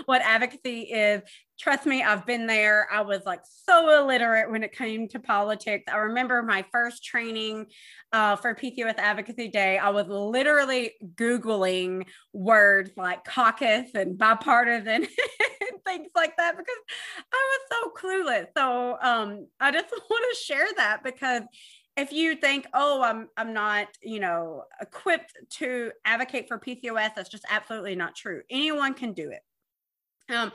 what 0.07 0.21
advocacy 0.23 0.81
is 0.81 1.21
trust 1.59 1.85
me, 1.85 2.01
I've 2.01 2.25
been 2.25 2.47
there. 2.47 2.87
I 2.91 3.01
was 3.01 3.25
like 3.25 3.41
so 3.43 3.99
illiterate 3.99 4.49
when 4.49 4.63
it 4.63 4.71
came 4.71 5.09
to 5.09 5.19
politics. 5.19 5.91
I 5.91 5.97
remember 5.97 6.41
my 6.41 6.65
first 6.71 7.03
training 7.03 7.65
uh, 8.13 8.37
for 8.37 8.55
PCOS 8.55 8.97
Advocacy 8.97 9.49
Day. 9.49 9.77
I 9.77 9.89
was 9.89 10.07
literally 10.07 10.93
Googling 11.15 12.05
words 12.31 12.91
like 12.95 13.25
caucus 13.25 13.89
and 13.93 14.17
bipartisan 14.17 15.03
and 15.61 15.83
things 15.85 16.09
like 16.15 16.37
that 16.37 16.57
because 16.57 16.78
I 17.33 17.59
was 17.59 17.61
so 17.71 17.91
clueless. 17.91 18.47
So 18.55 18.97
um, 19.01 19.47
I 19.59 19.71
just 19.71 19.87
want 20.09 20.25
to 20.31 20.39
share 20.39 20.67
that 20.77 21.03
because 21.03 21.43
if 21.97 22.11
you 22.11 22.35
think, 22.35 22.67
oh, 22.73 23.01
I'm 23.01 23.27
I'm 23.35 23.53
not, 23.53 23.87
you 24.01 24.19
know, 24.19 24.63
equipped 24.81 25.33
to 25.57 25.91
advocate 26.05 26.47
for 26.47 26.57
PCOS, 26.57 27.15
that's 27.15 27.29
just 27.29 27.45
absolutely 27.49 27.95
not 27.95 28.15
true. 28.15 28.41
Anyone 28.49 28.93
can 28.93 29.13
do 29.13 29.31
it. 29.31 29.41
Um, 30.33 30.51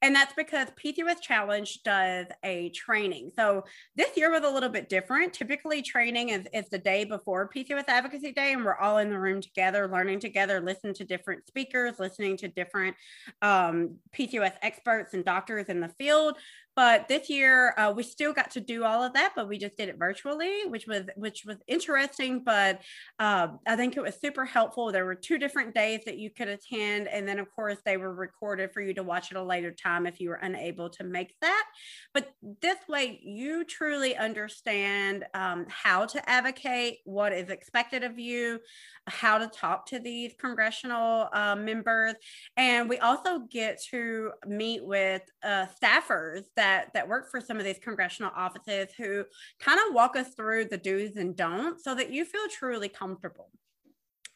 and 0.00 0.14
that's 0.14 0.32
because 0.34 0.68
PCOS 0.82 1.20
Challenge 1.20 1.82
does 1.82 2.26
a 2.44 2.70
training. 2.70 3.32
So 3.34 3.64
this 3.96 4.16
year 4.16 4.30
was 4.30 4.44
a 4.44 4.50
little 4.50 4.68
bit 4.68 4.88
different. 4.88 5.32
Typically, 5.32 5.82
training 5.82 6.28
is, 6.28 6.46
is 6.52 6.68
the 6.68 6.78
day 6.78 7.04
before 7.04 7.50
PCOS 7.54 7.88
Advocacy 7.88 8.32
Day, 8.32 8.52
and 8.52 8.64
we're 8.64 8.76
all 8.76 8.98
in 8.98 9.10
the 9.10 9.18
room 9.18 9.40
together, 9.40 9.88
learning 9.88 10.20
together, 10.20 10.60
listening 10.60 10.94
to 10.94 11.04
different 11.04 11.46
speakers, 11.46 11.98
listening 11.98 12.36
to 12.36 12.48
different 12.48 12.96
um, 13.42 13.96
PCOS 14.16 14.54
experts 14.62 15.14
and 15.14 15.24
doctors 15.24 15.66
in 15.66 15.80
the 15.80 15.88
field. 15.88 16.36
But 16.76 17.08
this 17.08 17.28
year, 17.28 17.74
uh, 17.76 17.92
we 17.96 18.04
still 18.04 18.32
got 18.32 18.52
to 18.52 18.60
do 18.60 18.84
all 18.84 19.02
of 19.02 19.14
that, 19.14 19.32
but 19.34 19.48
we 19.48 19.58
just 19.58 19.76
did 19.76 19.88
it 19.88 19.98
virtually, 19.98 20.60
which 20.68 20.86
was 20.86 21.06
which 21.16 21.44
was 21.44 21.56
interesting. 21.66 22.44
But 22.44 22.82
uh, 23.18 23.48
I 23.66 23.74
think 23.74 23.96
it 23.96 24.00
was 24.00 24.14
super 24.20 24.44
helpful. 24.44 24.92
There 24.92 25.04
were 25.04 25.16
two 25.16 25.38
different 25.38 25.74
days 25.74 26.02
that 26.06 26.18
you 26.18 26.30
could 26.30 26.46
attend, 26.46 27.08
and 27.08 27.26
then 27.26 27.40
of 27.40 27.50
course 27.50 27.78
they 27.84 27.96
were 27.96 28.14
recorded 28.14 28.70
for 28.72 28.80
you 28.80 28.94
to 28.94 29.02
watch 29.02 29.32
at 29.32 29.38
a 29.38 29.42
later 29.42 29.72
time 29.72 29.87
if 30.06 30.20
you 30.20 30.28
were 30.30 30.36
unable 30.36 30.90
to 30.90 31.04
make 31.04 31.34
that. 31.40 31.64
But 32.14 32.30
this 32.62 32.78
way, 32.88 33.20
you 33.22 33.64
truly 33.64 34.16
understand 34.16 35.24
um, 35.34 35.66
how 35.68 36.06
to 36.06 36.28
advocate, 36.28 36.98
what 37.04 37.32
is 37.32 37.50
expected 37.50 38.04
of 38.04 38.18
you, 38.18 38.60
how 39.06 39.38
to 39.38 39.46
talk 39.46 39.86
to 39.86 39.98
these 39.98 40.34
congressional 40.38 41.28
uh, 41.32 41.56
members, 41.56 42.14
and 42.56 42.88
we 42.88 42.98
also 42.98 43.40
get 43.50 43.80
to 43.90 44.32
meet 44.46 44.84
with 44.84 45.22
uh, 45.42 45.66
staffers 45.82 46.42
that 46.56 46.90
that 46.94 47.08
work 47.08 47.30
for 47.30 47.40
some 47.40 47.58
of 47.58 47.64
these 47.64 47.78
congressional 47.78 48.30
offices 48.36 48.88
who 48.96 49.24
kind 49.58 49.78
of 49.86 49.94
walk 49.94 50.16
us 50.16 50.34
through 50.34 50.66
the 50.66 50.78
do's 50.78 51.16
and 51.16 51.36
don'ts 51.36 51.84
so 51.84 51.94
that 51.94 52.12
you 52.12 52.24
feel 52.24 52.46
truly 52.50 52.88
comfortable. 52.88 53.50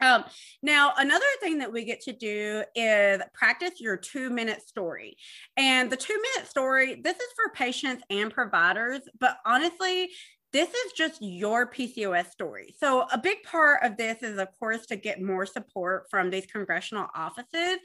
Um, 0.02 0.25
now, 0.62 0.92
another 0.99 1.25
thing 1.40 1.59
that 1.59 1.73
we 1.73 1.85
get 1.85 2.02
to 2.02 2.12
do 2.12 2.64
is 2.75 3.23
practice 3.32 3.80
your 3.80 3.97
two 3.97 4.28
minute 4.30 4.61
story. 4.61 5.16
And 5.56 5.90
the 5.90 5.97
two 5.97 6.21
minute 6.21 6.50
story, 6.50 7.00
this 7.02 7.16
is 7.16 7.28
for 7.37 7.52
patients 7.54 8.02
and 8.11 8.30
providers, 8.32 9.00
but 9.18 9.37
honestly, 9.47 10.11
this 10.52 10.68
is 10.68 10.92
just 10.92 11.18
your 11.23 11.66
PCOS 11.66 12.30
story. 12.30 12.75
So, 12.78 13.06
a 13.11 13.16
big 13.16 13.42
part 13.42 13.82
of 13.82 13.97
this 13.97 14.23
is, 14.23 14.38
of 14.38 14.49
course, 14.59 14.85
to 14.87 14.97
get 14.97 15.23
more 15.23 15.47
support 15.47 16.09
from 16.11 16.28
these 16.28 16.44
congressional 16.44 17.06
offices. 17.14 17.78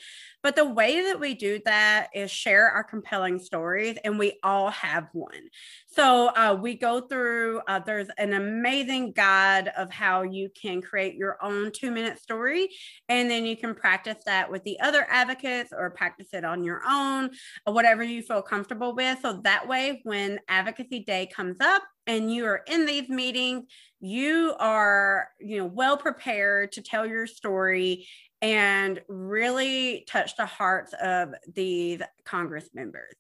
But 0.44 0.58
the 0.58 0.66
way 0.66 1.06
that 1.06 1.20
we 1.20 1.34
do 1.34 1.62
that 1.64 2.10
is 2.14 2.30
share 2.30 2.70
our 2.70 2.84
compelling 2.84 3.40
stories, 3.40 3.98
and 4.04 4.20
we 4.20 4.40
all 4.44 4.70
have 4.72 5.08
one. 5.14 5.50
So, 5.88 6.28
uh, 6.36 6.58
we 6.62 6.76
go 6.76 7.02
through, 7.02 7.62
uh, 7.68 7.80
there's 7.80 8.10
an 8.18 8.34
amazing 8.34 9.14
guide 9.14 9.70
of 9.78 9.90
how 9.90 10.24
you 10.24 10.50
can 10.50 10.82
create 10.82 11.16
your 11.16 11.38
own 11.42 11.72
two 11.72 11.90
minute 11.90 12.20
story, 12.20 12.70
and 13.08 13.32
then 13.32 13.46
you 13.46 13.56
can 13.56 13.76
practice 13.76 14.18
that 14.26 14.52
with 14.52 14.64
the 14.66 14.78
other 14.82 15.08
advocates 15.10 15.72
or 15.72 15.90
practice 15.92 16.28
it 16.34 16.44
on 16.44 16.66
your 16.66 16.82
own, 16.86 17.30
whatever 17.64 18.04
you 18.04 18.22
feel 18.22 18.42
comfortable 18.42 18.94
with. 18.94 19.20
So, 19.22 19.40
that 19.44 19.70
way, 19.70 20.02
when 20.04 20.40
Advocacy 20.50 21.06
Day 21.06 21.28
comes 21.34 21.62
up, 21.62 21.82
and 22.08 22.34
you 22.34 22.46
are 22.46 22.64
in 22.68 22.86
these 22.86 23.10
meetings, 23.10 23.66
you 24.00 24.56
are, 24.60 25.28
you 25.40 25.58
know, 25.58 25.66
well 25.66 25.98
prepared 25.98 26.72
to 26.74 26.82
tell 26.82 27.06
your 27.06 27.28
story 27.28 28.08
and 28.42 29.02
really 29.08 30.06
touch 30.08 30.36
the 30.38 30.46
hearts 30.46 30.94
of 31.02 31.34
these 31.54 32.02
Congress 32.24 32.70
members. 32.74 33.14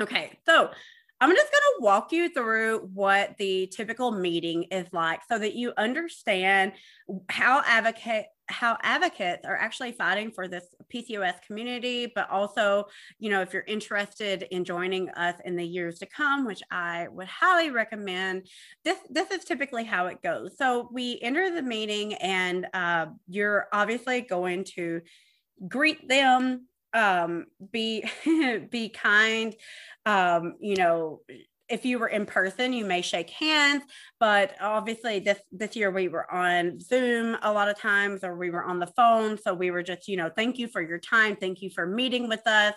Okay, 0.00 0.38
so 0.46 0.70
I'm 1.20 1.34
just 1.34 1.52
going 1.52 1.62
to 1.78 1.84
walk 1.84 2.12
you 2.12 2.28
through 2.28 2.90
what 2.92 3.36
the 3.38 3.68
typical 3.68 4.10
meeting 4.10 4.64
is 4.64 4.86
like 4.92 5.20
so 5.28 5.38
that 5.38 5.54
you 5.54 5.72
understand 5.76 6.72
how 7.28 7.62
advocate 7.64 8.26
how 8.52 8.76
advocates 8.82 9.44
are 9.44 9.56
actually 9.56 9.92
fighting 9.92 10.30
for 10.30 10.46
this 10.46 10.66
PCOS 10.92 11.42
community, 11.46 12.06
but 12.14 12.30
also, 12.30 12.86
you 13.18 13.30
know, 13.30 13.40
if 13.40 13.52
you're 13.52 13.64
interested 13.66 14.46
in 14.50 14.64
joining 14.64 15.08
us 15.10 15.36
in 15.44 15.56
the 15.56 15.64
years 15.64 15.98
to 16.00 16.06
come, 16.06 16.46
which 16.46 16.62
I 16.70 17.08
would 17.08 17.26
highly 17.26 17.70
recommend, 17.70 18.46
this 18.84 18.98
this 19.10 19.30
is 19.30 19.44
typically 19.44 19.84
how 19.84 20.06
it 20.06 20.22
goes. 20.22 20.56
So 20.56 20.88
we 20.92 21.18
enter 21.22 21.50
the 21.50 21.62
meeting, 21.62 22.14
and 22.14 22.66
uh, 22.74 23.06
you're 23.28 23.66
obviously 23.72 24.20
going 24.20 24.64
to 24.76 25.00
greet 25.66 26.08
them, 26.08 26.66
um, 26.92 27.46
be 27.70 28.04
be 28.70 28.88
kind, 28.90 29.54
um, 30.06 30.54
you 30.60 30.76
know, 30.76 31.20
if 31.72 31.86
you 31.86 31.98
were 31.98 32.08
in 32.08 32.26
person, 32.26 32.74
you 32.74 32.84
may 32.84 33.00
shake 33.00 33.30
hands, 33.30 33.82
but 34.20 34.54
obviously 34.60 35.20
this 35.20 35.40
this 35.50 35.74
year 35.74 35.90
we 35.90 36.06
were 36.06 36.30
on 36.30 36.78
Zoom 36.78 37.38
a 37.40 37.50
lot 37.50 37.70
of 37.70 37.78
times, 37.78 38.22
or 38.22 38.36
we 38.36 38.50
were 38.50 38.62
on 38.62 38.78
the 38.78 38.88
phone. 38.88 39.38
So 39.38 39.54
we 39.54 39.70
were 39.70 39.82
just, 39.82 40.06
you 40.06 40.18
know, 40.18 40.30
thank 40.36 40.58
you 40.58 40.68
for 40.68 40.82
your 40.82 40.98
time, 40.98 41.34
thank 41.34 41.62
you 41.62 41.70
for 41.70 41.86
meeting 41.86 42.28
with 42.28 42.46
us. 42.46 42.74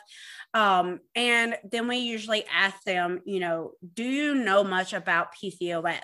Um, 0.54 1.02
and 1.14 1.58
then 1.70 1.90
we 1.90 1.98
usually 1.98 2.46
ask 2.46 2.82
them, 2.84 3.20
you 3.26 3.42
know, 3.42 3.72
do 3.94 4.06
you 4.06 4.34
know 4.34 4.64
much 4.64 4.94
about 4.94 5.36
PCOS? 5.36 6.00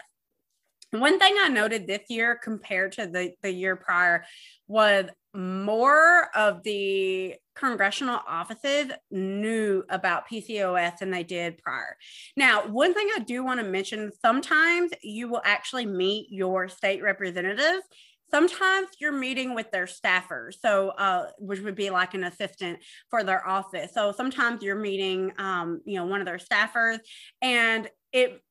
One 0.91 1.17
thing 1.17 1.35
I 1.39 1.47
noted 1.47 1.87
this 1.87 2.09
year 2.09 2.37
compared 2.43 2.91
to 2.93 3.07
the, 3.07 3.31
the 3.41 3.51
year 3.51 3.77
prior 3.77 4.25
was 4.67 5.05
more 5.33 6.27
of 6.35 6.63
the 6.63 7.35
congressional 7.55 8.19
offices 8.27 8.91
knew 9.11 9.83
about 9.89 10.27
PCOS 10.27 10.97
than 10.97 11.11
they 11.11 11.23
did 11.23 11.57
prior. 11.57 11.95
Now, 12.35 12.67
one 12.67 12.93
thing 12.93 13.07
I 13.15 13.19
do 13.19 13.43
want 13.43 13.59
to 13.59 13.65
mention 13.65 14.11
sometimes 14.21 14.91
you 15.01 15.29
will 15.29 15.41
actually 15.45 15.85
meet 15.85 16.27
your 16.31 16.67
state 16.67 17.01
representative. 17.01 17.81
Sometimes 18.29 18.87
you're 18.99 19.11
meeting 19.11 19.53
with 19.53 19.71
their 19.71 19.85
staffers, 19.85 20.53
so 20.61 20.89
uh, 20.89 21.27
which 21.37 21.59
would 21.59 21.75
be 21.75 21.89
like 21.89 22.13
an 22.13 22.23
assistant 22.23 22.79
for 23.09 23.23
their 23.23 23.45
office. 23.45 23.91
So 23.93 24.13
sometimes 24.13 24.63
you're 24.63 24.79
meeting, 24.79 25.33
um, 25.37 25.81
you 25.85 25.97
know, 25.97 26.05
one 26.05 26.21
of 26.21 26.25
their 26.25 26.39
staffers, 26.39 26.99
and 27.41 27.89
it 28.13 28.41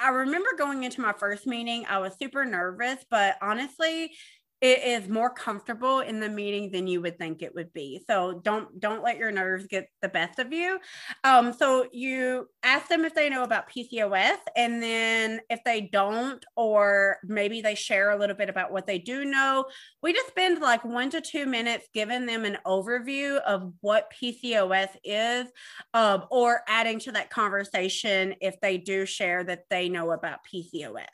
I 0.00 0.10
remember 0.10 0.50
going 0.56 0.84
into 0.84 1.00
my 1.00 1.12
first 1.12 1.46
meeting, 1.46 1.84
I 1.88 1.98
was 1.98 2.16
super 2.16 2.44
nervous, 2.44 3.04
but 3.10 3.36
honestly, 3.42 4.12
it 4.60 4.82
is 4.82 5.08
more 5.08 5.30
comfortable 5.30 6.00
in 6.00 6.18
the 6.18 6.28
meeting 6.28 6.70
than 6.72 6.88
you 6.88 7.00
would 7.00 7.16
think 7.16 7.42
it 7.42 7.54
would 7.54 7.72
be. 7.72 8.02
So 8.08 8.40
don't 8.42 8.80
don't 8.80 9.04
let 9.04 9.16
your 9.16 9.30
nerves 9.30 9.66
get 9.66 9.88
the 10.02 10.08
best 10.08 10.40
of 10.40 10.52
you. 10.52 10.80
Um, 11.22 11.52
so 11.52 11.86
you 11.92 12.48
ask 12.64 12.88
them 12.88 13.04
if 13.04 13.14
they 13.14 13.28
know 13.28 13.44
about 13.44 13.70
pcos 13.70 14.36
and 14.56 14.82
then 14.82 15.40
if 15.48 15.62
they 15.64 15.82
don't 15.92 16.44
or 16.56 17.18
maybe 17.24 17.60
they 17.60 17.76
share 17.76 18.10
a 18.10 18.18
little 18.18 18.34
bit 18.34 18.48
about 18.48 18.72
what 18.72 18.86
they 18.86 18.98
do 18.98 19.24
know. 19.24 19.66
We 20.02 20.12
just 20.12 20.28
spend 20.28 20.60
like 20.60 20.84
one 20.84 21.10
to 21.10 21.20
two 21.20 21.46
minutes 21.46 21.86
giving 21.94 22.26
them 22.26 22.44
an 22.44 22.58
overview 22.66 23.40
of 23.42 23.72
what 23.80 24.12
pcos 24.20 24.88
is 25.04 25.46
um, 25.94 26.24
or 26.30 26.62
adding 26.66 26.98
to 27.00 27.12
that 27.12 27.30
conversation 27.30 28.34
if 28.40 28.60
they 28.60 28.78
do 28.78 29.06
share 29.06 29.44
that 29.44 29.64
they 29.70 29.88
know 29.88 30.10
about 30.10 30.40
pcos 30.52 31.04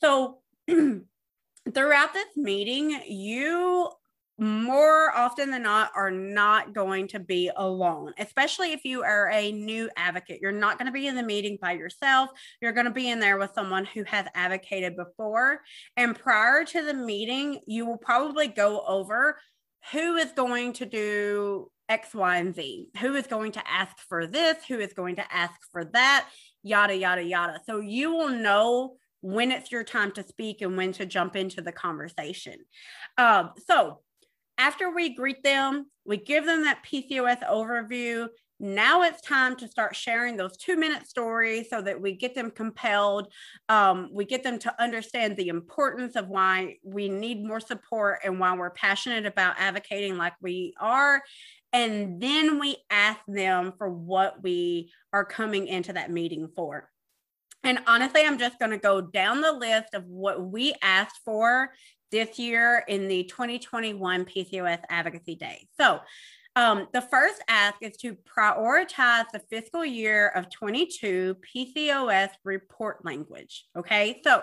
so 0.00 0.38
throughout 1.72 2.12
this 2.12 2.36
meeting, 2.36 3.00
you 3.06 3.90
more 4.36 5.12
often 5.16 5.50
than 5.50 5.62
not 5.62 5.92
are 5.94 6.10
not 6.10 6.74
going 6.74 7.06
to 7.06 7.20
be 7.20 7.50
alone, 7.56 8.12
especially 8.18 8.72
if 8.72 8.84
you 8.84 9.04
are 9.04 9.30
a 9.30 9.52
new 9.52 9.88
advocate. 9.96 10.40
You're 10.42 10.50
not 10.50 10.76
going 10.76 10.86
to 10.86 10.92
be 10.92 11.06
in 11.06 11.14
the 11.14 11.22
meeting 11.22 11.56
by 11.60 11.72
yourself. 11.72 12.30
You're 12.60 12.72
going 12.72 12.86
to 12.86 12.92
be 12.92 13.10
in 13.10 13.20
there 13.20 13.38
with 13.38 13.52
someone 13.54 13.84
who 13.84 14.02
has 14.04 14.26
advocated 14.34 14.96
before. 14.96 15.60
And 15.96 16.18
prior 16.18 16.64
to 16.64 16.82
the 16.82 16.94
meeting, 16.94 17.60
you 17.66 17.86
will 17.86 17.98
probably 17.98 18.48
go 18.48 18.82
over 18.86 19.38
who 19.92 20.16
is 20.16 20.32
going 20.32 20.72
to 20.74 20.86
do 20.86 21.70
X, 21.88 22.14
Y, 22.14 22.36
and 22.38 22.54
Z, 22.54 22.88
who 23.00 23.14
is 23.14 23.26
going 23.26 23.52
to 23.52 23.62
ask 23.68 23.96
for 24.08 24.26
this, 24.26 24.64
who 24.66 24.80
is 24.80 24.94
going 24.94 25.16
to 25.16 25.32
ask 25.32 25.54
for 25.70 25.84
that, 25.92 26.28
yada, 26.62 26.96
yada, 26.96 27.22
yada. 27.22 27.60
So 27.66 27.80
you 27.80 28.12
will 28.12 28.30
know 28.30 28.96
when 29.24 29.50
it's 29.50 29.72
your 29.72 29.82
time 29.82 30.12
to 30.12 30.22
speak 30.22 30.60
and 30.60 30.76
when 30.76 30.92
to 30.92 31.06
jump 31.06 31.34
into 31.34 31.62
the 31.62 31.72
conversation. 31.72 32.56
Um, 33.16 33.52
so 33.66 34.00
after 34.58 34.94
we 34.94 35.14
greet 35.14 35.42
them, 35.42 35.86
we 36.04 36.18
give 36.18 36.44
them 36.44 36.64
that 36.64 36.84
PCOS 36.84 37.42
overview. 37.50 38.28
Now 38.60 39.00
it's 39.00 39.22
time 39.22 39.56
to 39.56 39.66
start 39.66 39.96
sharing 39.96 40.36
those 40.36 40.58
two 40.58 40.76
minute 40.76 41.06
stories 41.08 41.70
so 41.70 41.80
that 41.80 41.98
we 41.98 42.12
get 42.12 42.34
them 42.34 42.50
compelled. 42.50 43.32
Um, 43.70 44.10
we 44.12 44.26
get 44.26 44.42
them 44.42 44.58
to 44.58 44.82
understand 44.82 45.38
the 45.38 45.48
importance 45.48 46.16
of 46.16 46.28
why 46.28 46.76
we 46.84 47.08
need 47.08 47.42
more 47.42 47.60
support 47.60 48.18
and 48.24 48.38
why 48.38 48.54
we're 48.54 48.70
passionate 48.70 49.24
about 49.24 49.56
advocating 49.58 50.18
like 50.18 50.34
we 50.42 50.74
are. 50.78 51.22
And 51.72 52.20
then 52.20 52.60
we 52.60 52.76
ask 52.90 53.20
them 53.26 53.72
for 53.78 53.88
what 53.88 54.42
we 54.42 54.92
are 55.14 55.24
coming 55.24 55.66
into 55.66 55.94
that 55.94 56.10
meeting 56.10 56.48
for. 56.54 56.90
And 57.64 57.80
honestly, 57.86 58.22
I'm 58.24 58.38
just 58.38 58.58
going 58.58 58.70
to 58.72 58.78
go 58.78 59.00
down 59.00 59.40
the 59.40 59.52
list 59.52 59.94
of 59.94 60.04
what 60.06 60.44
we 60.50 60.74
asked 60.82 61.20
for 61.24 61.72
this 62.10 62.38
year 62.38 62.84
in 62.86 63.08
the 63.08 63.24
2021 63.24 64.26
PCOS 64.26 64.80
Advocacy 64.90 65.34
Day. 65.34 65.66
So, 65.80 66.00
um, 66.56 66.86
the 66.92 67.00
first 67.00 67.42
ask 67.48 67.74
is 67.80 67.96
to 67.96 68.16
prioritize 68.38 69.24
the 69.32 69.40
fiscal 69.50 69.84
year 69.84 70.28
of 70.28 70.48
22 70.50 71.36
PCOS 71.54 72.28
report 72.44 73.04
language. 73.04 73.64
Okay, 73.76 74.20
so 74.22 74.42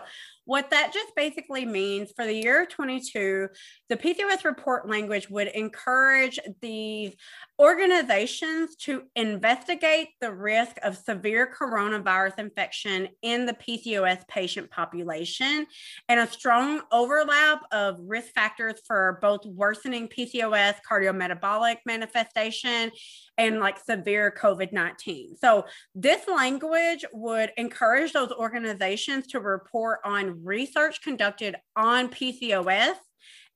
what 0.51 0.69
that 0.69 0.91
just 0.93 1.15
basically 1.15 1.63
means 1.63 2.11
for 2.13 2.25
the 2.25 2.33
year 2.33 2.65
22, 2.65 3.47
the 3.87 3.95
PCOS 3.95 4.43
report 4.43 4.85
language 4.85 5.29
would 5.29 5.47
encourage 5.47 6.37
these 6.61 7.15
organizations 7.57 8.75
to 8.75 9.03
investigate 9.15 10.09
the 10.19 10.33
risk 10.33 10.75
of 10.83 10.97
severe 10.97 11.49
coronavirus 11.57 12.37
infection 12.39 13.07
in 13.21 13.45
the 13.45 13.53
PCOS 13.53 14.27
patient 14.27 14.69
population 14.69 15.67
and 16.09 16.19
a 16.19 16.27
strong 16.27 16.81
overlap 16.91 17.61
of 17.71 18.01
risk 18.01 18.33
factors 18.33 18.81
for 18.85 19.19
both 19.21 19.45
worsening 19.45 20.09
PCOS 20.09 20.75
cardiometabolic 20.85 21.77
manifestation 21.85 22.91
and 23.37 23.59
like 23.59 23.79
severe 23.79 24.33
COVID 24.37 24.73
19. 24.73 25.37
So, 25.37 25.65
this 25.95 26.27
language 26.27 27.05
would 27.13 27.51
encourage 27.57 28.11
those 28.11 28.31
organizations 28.31 29.27
to 29.27 29.39
report 29.39 29.99
on 30.03 30.40
research 30.43 31.01
conducted 31.01 31.55
on 31.75 32.09
PCOS 32.09 32.95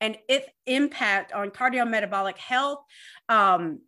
and 0.02 0.18
its 0.28 0.48
impact 0.66 1.32
on 1.32 1.50
cardiometabolic 1.50 2.38
health. 2.38 2.80
Um, 3.30 3.82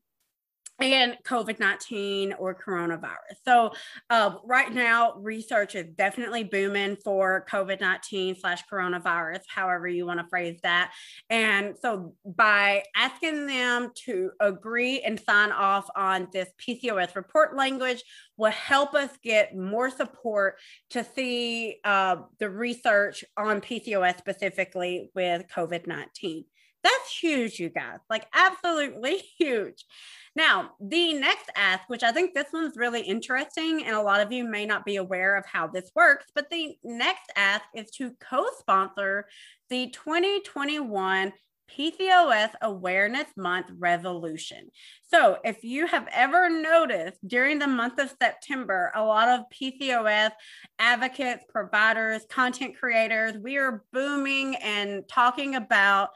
and 0.80 1.18
COVID 1.24 1.60
19 1.60 2.34
or 2.34 2.56
coronavirus. 2.56 3.38
So, 3.44 3.72
uh, 4.10 4.36
right 4.44 4.72
now, 4.72 5.16
research 5.16 5.76
is 5.76 5.88
definitely 5.96 6.44
booming 6.44 6.98
for 6.98 7.46
COVID 7.50 7.82
19 7.82 8.36
slash 8.40 8.62
coronavirus, 8.72 9.42
however 9.48 9.88
you 9.88 10.06
want 10.06 10.20
to 10.20 10.28
phrase 10.28 10.60
that. 10.64 10.94
And 11.30 11.76
so, 11.82 12.14
by 12.26 12.84
asking 12.96 13.48
them 13.48 13.92
to 14.06 14.32
agree 14.40 15.02
and 15.02 15.20
sign 15.20 15.52
off 15.52 15.90
on 15.96 16.28
this 16.32 16.50
PCOS 16.60 17.16
report 17.16 17.56
language, 17.56 18.04
will 18.38 18.52
help 18.52 18.94
us 18.94 19.10
get 19.24 19.58
more 19.58 19.90
support 19.90 20.58
to 20.92 21.04
see 21.04 21.78
uh, 21.84 22.18
the 22.40 22.50
research 22.50 23.26
on 23.36 23.62
PCOS 23.62 24.18
specifically 24.18 25.10
with 25.16 25.48
COVID 25.48 25.88
19. 25.88 26.46
That's 26.88 27.20
huge, 27.20 27.60
you 27.60 27.68
guys, 27.68 28.00
like 28.10 28.28
absolutely 28.34 29.18
huge. 29.38 29.84
Now, 30.38 30.72
the 30.80 31.14
next 31.16 31.50
ask, 31.56 31.82
which 31.88 32.04
I 32.04 32.14
think 32.14 32.34
this 32.34 32.48
one's 32.54 32.78
really 32.78 33.02
interesting, 33.02 33.84
and 33.86 33.96
a 33.96 34.02
lot 34.02 34.22
of 34.22 34.32
you 34.32 34.46
may 34.46 34.66
not 34.66 34.86
be 34.86 34.96
aware 34.96 35.36
of 35.36 35.46
how 35.46 35.68
this 35.68 35.92
works, 35.96 36.28
but 36.34 36.50
the 36.50 36.78
next 36.86 37.30
ask 37.36 37.66
is 37.76 37.90
to 37.92 38.12
co 38.22 38.46
sponsor 38.60 39.28
the 39.70 39.90
2021 39.90 41.34
PCOS 41.70 42.52
Awareness 42.62 43.28
Month 43.36 43.68
resolution. 43.78 44.70
So, 45.12 45.40
if 45.44 45.66
you 45.66 45.88
have 45.88 46.08
ever 46.14 46.50
noticed 46.50 47.18
during 47.28 47.60
the 47.60 47.68
month 47.68 48.00
of 48.00 48.14
September, 48.22 48.92
a 48.96 49.04
lot 49.04 49.28
of 49.28 49.46
PCOS 49.50 50.32
advocates, 50.80 51.44
providers, 51.50 52.26
content 52.30 52.78
creators, 52.78 53.34
we 53.38 53.58
are 53.58 53.84
booming 53.92 54.56
and 54.56 55.06
talking 55.10 55.56
about 55.56 56.10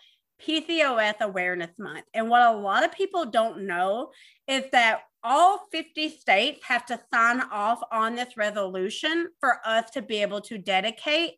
PCOS 0.46 1.20
Awareness 1.22 1.78
Month. 1.78 2.06
And 2.14 2.30
what 2.30 2.42
a 2.42 2.58
lot 2.58 2.84
of 2.84 2.92
people 2.92 3.26
don't 3.26 3.66
know 3.66 4.12
is 4.48 4.64
that 4.72 5.02
all 5.24 5.68
50 5.72 6.10
states 6.10 6.66
have 6.68 6.86
to 6.88 7.00
sign 7.14 7.42
off 7.52 7.80
on 7.92 8.16
this 8.16 8.38
resolution 8.38 9.30
for 9.40 9.60
us 9.66 9.90
to 9.92 10.02
be 10.02 10.22
able 10.22 10.42
to 10.42 10.58
dedicate 10.58 11.34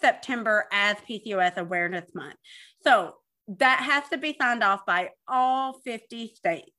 September 0.00 0.66
as 0.72 0.96
PCOS 1.08 1.56
Awareness 1.56 2.14
Month. 2.14 2.36
So 2.82 3.14
that 3.48 3.80
has 3.80 4.08
to 4.10 4.18
be 4.18 4.36
signed 4.40 4.62
off 4.62 4.84
by 4.86 5.10
all 5.26 5.80
50 5.84 6.34
states. 6.34 6.70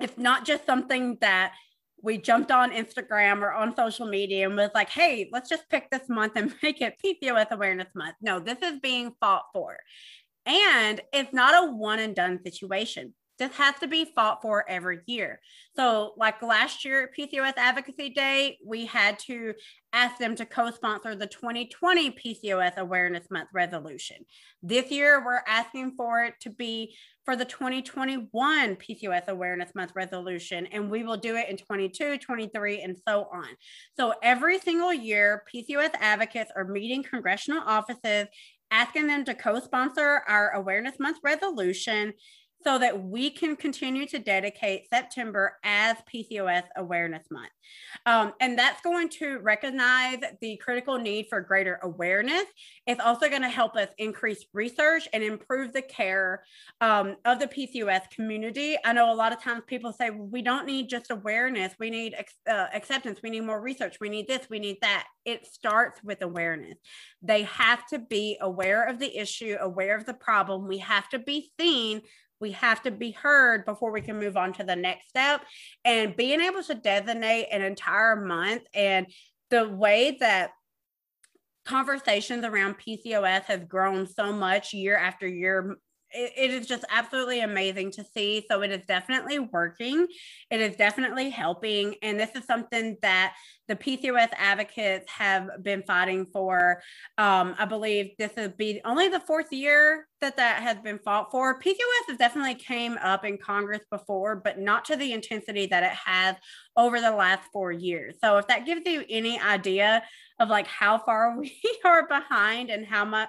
It's 0.00 0.18
not 0.18 0.44
just 0.44 0.66
something 0.66 1.18
that 1.20 1.52
we 2.02 2.18
jumped 2.18 2.50
on 2.50 2.70
Instagram 2.70 3.42
or 3.42 3.52
on 3.52 3.74
social 3.74 4.06
media 4.06 4.46
and 4.46 4.56
was 4.56 4.70
like, 4.74 4.88
hey, 4.88 5.28
let's 5.32 5.48
just 5.48 5.68
pick 5.68 5.90
this 5.90 6.08
month 6.08 6.34
and 6.36 6.54
make 6.62 6.80
it 6.80 7.00
PCOS 7.04 7.50
Awareness 7.50 7.88
Month. 7.94 8.16
No, 8.20 8.38
this 8.38 8.58
is 8.62 8.78
being 8.80 9.14
fought 9.20 9.44
for. 9.52 9.78
And 10.48 11.00
it's 11.12 11.32
not 11.32 11.62
a 11.62 11.70
one 11.70 11.98
and 11.98 12.16
done 12.16 12.40
situation. 12.42 13.14
This 13.38 13.52
has 13.52 13.76
to 13.78 13.86
be 13.86 14.04
fought 14.16 14.42
for 14.42 14.68
every 14.68 14.98
year. 15.06 15.40
So, 15.76 16.14
like 16.16 16.42
last 16.42 16.84
year 16.84 17.04
at 17.04 17.16
PCOS 17.16 17.52
Advocacy 17.56 18.10
Day, 18.10 18.58
we 18.66 18.84
had 18.84 19.18
to 19.20 19.54
ask 19.92 20.18
them 20.18 20.34
to 20.36 20.44
co 20.44 20.72
sponsor 20.72 21.14
the 21.14 21.28
2020 21.28 22.10
PCOS 22.10 22.76
Awareness 22.78 23.30
Month 23.30 23.50
resolution. 23.54 24.16
This 24.60 24.90
year, 24.90 25.24
we're 25.24 25.42
asking 25.46 25.92
for 25.96 26.24
it 26.24 26.34
to 26.40 26.50
be 26.50 26.96
for 27.24 27.36
the 27.36 27.44
2021 27.44 28.76
PCOS 28.76 29.28
Awareness 29.28 29.72
Month 29.74 29.92
resolution, 29.94 30.66
and 30.72 30.90
we 30.90 31.04
will 31.04 31.18
do 31.18 31.36
it 31.36 31.48
in 31.48 31.56
22, 31.58 32.18
23, 32.18 32.82
and 32.82 32.96
so 33.06 33.28
on. 33.32 33.46
So, 33.96 34.14
every 34.20 34.58
single 34.58 34.92
year, 34.92 35.44
PCOS 35.54 35.90
advocates 36.00 36.50
are 36.56 36.64
meeting 36.64 37.04
congressional 37.04 37.62
offices 37.64 38.26
asking 38.70 39.06
them 39.06 39.24
to 39.24 39.34
co 39.34 39.60
sponsor 39.60 40.22
our 40.28 40.50
Awareness 40.50 40.98
Month 40.98 41.18
resolution. 41.22 42.14
So 42.64 42.78
that 42.78 43.04
we 43.04 43.30
can 43.30 43.54
continue 43.54 44.06
to 44.06 44.18
dedicate 44.18 44.88
September 44.92 45.56
as 45.62 45.96
PCOS 46.12 46.64
Awareness 46.76 47.24
Month. 47.30 47.50
Um, 48.04 48.32
and 48.40 48.58
that's 48.58 48.80
going 48.80 49.08
to 49.10 49.38
recognize 49.38 50.18
the 50.40 50.56
critical 50.56 50.98
need 50.98 51.26
for 51.28 51.40
greater 51.40 51.78
awareness. 51.82 52.44
It's 52.86 53.00
also 53.00 53.28
going 53.28 53.42
to 53.42 53.48
help 53.48 53.76
us 53.76 53.88
increase 53.98 54.44
research 54.52 55.08
and 55.12 55.22
improve 55.22 55.72
the 55.72 55.82
care 55.82 56.42
um, 56.80 57.16
of 57.24 57.38
the 57.38 57.46
PCOS 57.46 58.10
community. 58.10 58.76
I 58.84 58.92
know 58.92 59.12
a 59.12 59.14
lot 59.14 59.32
of 59.32 59.40
times 59.40 59.62
people 59.66 59.92
say, 59.92 60.10
well, 60.10 60.26
we 60.26 60.42
don't 60.42 60.66
need 60.66 60.88
just 60.88 61.10
awareness, 61.10 61.74
we 61.78 61.90
need 61.90 62.14
uh, 62.48 62.66
acceptance, 62.74 63.20
we 63.22 63.30
need 63.30 63.44
more 63.44 63.60
research, 63.60 63.98
we 64.00 64.08
need 64.08 64.26
this, 64.26 64.48
we 64.50 64.58
need 64.58 64.78
that. 64.82 65.06
It 65.24 65.46
starts 65.46 66.02
with 66.02 66.22
awareness. 66.22 66.78
They 67.22 67.42
have 67.42 67.86
to 67.88 67.98
be 67.98 68.38
aware 68.40 68.88
of 68.88 68.98
the 68.98 69.16
issue, 69.16 69.56
aware 69.60 69.96
of 69.96 70.06
the 70.06 70.14
problem. 70.14 70.66
We 70.66 70.78
have 70.78 71.08
to 71.10 71.18
be 71.18 71.52
seen 71.60 72.02
we 72.40 72.52
have 72.52 72.82
to 72.82 72.90
be 72.90 73.10
heard 73.10 73.64
before 73.64 73.92
we 73.92 74.00
can 74.00 74.18
move 74.18 74.36
on 74.36 74.52
to 74.54 74.64
the 74.64 74.76
next 74.76 75.08
step. 75.08 75.42
And 75.84 76.16
being 76.16 76.40
able 76.40 76.62
to 76.62 76.74
designate 76.74 77.48
an 77.50 77.62
entire 77.62 78.16
month 78.16 78.62
and 78.74 79.06
the 79.50 79.68
way 79.68 80.16
that 80.20 80.50
conversations 81.64 82.44
around 82.44 82.76
PCOS 82.78 83.44
have 83.44 83.68
grown 83.68 84.06
so 84.06 84.32
much 84.32 84.72
year 84.72 84.96
after 84.96 85.26
year 85.26 85.76
it, 86.10 86.50
is 86.50 86.66
just 86.66 86.84
absolutely 86.90 87.40
amazing 87.40 87.90
to 87.92 88.04
see. 88.04 88.44
So 88.50 88.62
it 88.62 88.70
is 88.70 88.84
definitely 88.86 89.38
working. 89.38 90.06
It 90.50 90.60
is 90.60 90.76
definitely 90.76 91.30
helping. 91.30 91.94
And 92.02 92.18
this 92.18 92.30
is 92.34 92.44
something 92.44 92.96
that 93.02 93.34
the 93.68 93.76
PCOS 93.76 94.28
advocates 94.36 95.10
have 95.10 95.62
been 95.62 95.82
fighting 95.86 96.26
for. 96.32 96.82
Um, 97.18 97.54
I 97.58 97.66
believe 97.66 98.12
this 98.18 98.32
would 98.36 98.56
be 98.56 98.80
only 98.84 99.08
the 99.08 99.20
fourth 99.20 99.52
year 99.52 100.06
that 100.20 100.36
that 100.36 100.62
has 100.62 100.78
been 100.78 100.98
fought 100.98 101.30
for. 101.30 101.60
PCOS 101.60 102.08
has 102.08 102.18
definitely 102.18 102.54
came 102.54 102.96
up 103.02 103.24
in 103.24 103.38
Congress 103.38 103.82
before, 103.90 104.36
but 104.36 104.58
not 104.58 104.84
to 104.86 104.96
the 104.96 105.12
intensity 105.12 105.66
that 105.66 105.82
it 105.82 105.92
has 105.92 106.36
over 106.76 107.00
the 107.00 107.10
last 107.10 107.42
four 107.52 107.70
years. 107.70 108.14
So 108.22 108.38
if 108.38 108.46
that 108.48 108.66
gives 108.66 108.86
you 108.86 109.04
any 109.08 109.38
idea 109.38 110.02
of 110.40 110.48
like 110.48 110.66
how 110.66 110.98
far 110.98 111.36
we 111.38 111.52
are 111.84 112.08
behind 112.08 112.70
and 112.70 112.86
how 112.86 113.04
much 113.04 113.28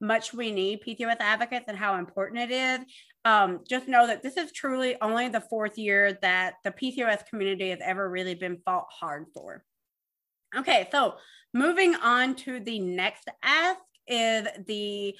much 0.00 0.32
we 0.32 0.50
need 0.50 0.82
PCOS 0.82 1.16
advocates 1.20 1.66
and 1.68 1.76
how 1.76 1.98
important 1.98 2.40
it 2.40 2.50
is. 2.50 2.80
Um, 3.24 3.60
just 3.68 3.86
know 3.86 4.06
that 4.06 4.22
this 4.22 4.36
is 4.36 4.50
truly 4.52 4.96
only 5.02 5.28
the 5.28 5.42
fourth 5.42 5.76
year 5.76 6.18
that 6.22 6.54
the 6.64 6.70
PCOS 6.70 7.26
community 7.26 7.70
has 7.70 7.80
ever 7.82 8.08
really 8.08 8.34
been 8.34 8.58
fought 8.64 8.86
hard 8.90 9.26
for. 9.34 9.62
Okay, 10.56 10.88
so 10.90 11.14
moving 11.52 11.94
on 11.96 12.34
to 12.34 12.60
the 12.60 12.78
next 12.78 13.28
ask 13.42 13.80
is 14.06 14.46
the 14.66 15.14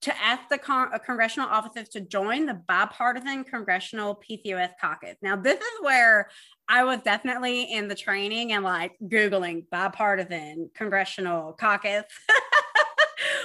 to 0.00 0.16
ask 0.22 0.48
the 0.48 0.56
con- 0.56 0.90
uh, 0.94 0.98
congressional 0.98 1.48
offices 1.48 1.88
to 1.90 2.00
join 2.00 2.46
the 2.46 2.54
bipartisan 2.54 3.44
congressional 3.44 4.16
PCOS 4.16 4.70
caucus. 4.80 5.16
Now, 5.20 5.36
this 5.36 5.58
is 5.58 5.82
where 5.82 6.30
I 6.68 6.84
was 6.84 7.00
definitely 7.02 7.72
in 7.72 7.88
the 7.88 7.94
training 7.94 8.52
and 8.52 8.64
like 8.64 8.92
Googling 9.02 9.64
bipartisan 9.70 10.70
congressional 10.74 11.52
caucus. 11.52 12.04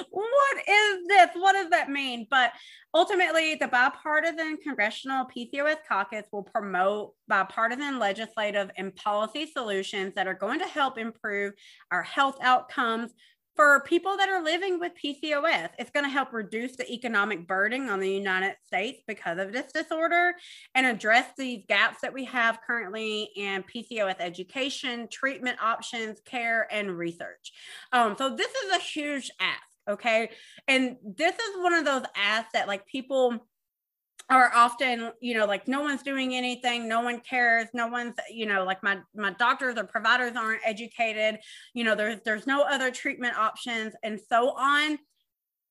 what 0.10 0.58
is 0.68 1.08
this? 1.08 1.30
What 1.36 1.54
does 1.54 1.70
that 1.70 1.90
mean? 1.90 2.28
But 2.30 2.52
ultimately, 2.94 3.56
the 3.56 3.68
bipartisan 3.68 4.58
congressional 4.58 5.26
PCOS 5.26 5.78
caucus 5.88 6.26
will 6.32 6.44
promote 6.44 7.14
bipartisan 7.28 8.00
legislative 8.00 8.72
and 8.78 8.96
policy 8.96 9.46
solutions 9.46 10.14
that 10.16 10.28
are 10.28 10.34
going 10.34 10.60
to 10.60 10.68
help 10.68 10.98
improve 10.98 11.54
our 11.92 12.04
health 12.04 12.38
outcomes 12.42 13.12
for 13.56 13.82
people 13.82 14.18
that 14.18 14.30
are 14.30 14.44
living 14.44 14.80
with 14.80 14.94
PCOS. 15.02 15.70
It's 15.78 15.92
going 15.92 16.06
to 16.06 16.10
help 16.10 16.34
reduce 16.34 16.76
the 16.76 16.92
economic 16.92 17.48
burden 17.48 17.90
on 17.90 18.00
the 18.00 18.10
United 18.10 18.56
States 18.66 19.04
because 19.08 19.38
of 19.38 19.52
this 19.52 19.72
disorder 19.72 20.34
and 20.74 20.86
address 20.86 21.28
these 21.38 21.64
gaps 21.68 22.02
that 22.02 22.14
we 22.14 22.26
have 22.26 22.60
currently 22.66 23.30
in 23.36 23.64
PCOS 23.64 24.16
education, 24.20 25.08
treatment 25.12 25.62
options, 25.62 26.20
care, 26.26 26.68
and 26.72 26.98
research. 26.98 27.52
Um, 27.92 28.16
so, 28.18 28.36
this 28.36 28.52
is 28.52 28.76
a 28.76 28.80
huge 28.80 29.30
ask. 29.40 29.73
Okay. 29.90 30.30
And 30.68 30.98
this 31.04 31.34
is 31.34 31.58
one 31.58 31.74
of 31.74 31.86
those 31.86 32.04
asks 32.16 32.52
that 32.54 32.68
like 32.68 32.86
people 32.86 33.40
are 34.30 34.52
often 34.56 35.12
you 35.20 35.34
know 35.34 35.46
like 35.46 35.68
no 35.68 35.82
one's 35.82 36.02
doing 36.02 36.34
anything 36.34 36.88
no 36.88 37.02
one 37.02 37.20
cares 37.20 37.68
no 37.74 37.88
one's 37.88 38.16
you 38.32 38.46
know 38.46 38.64
like 38.64 38.82
my 38.82 38.98
my 39.14 39.32
doctors 39.32 39.78
or 39.78 39.84
providers 39.84 40.32
aren't 40.38 40.62
educated 40.66 41.38
you 41.74 41.84
know 41.84 41.94
there's 41.94 42.22
there's 42.24 42.48
no 42.48 42.64
other 42.64 42.90
treatment 42.90 43.38
options. 43.38 43.94
And 44.04 44.18
so 44.20 44.52
on 44.52 44.98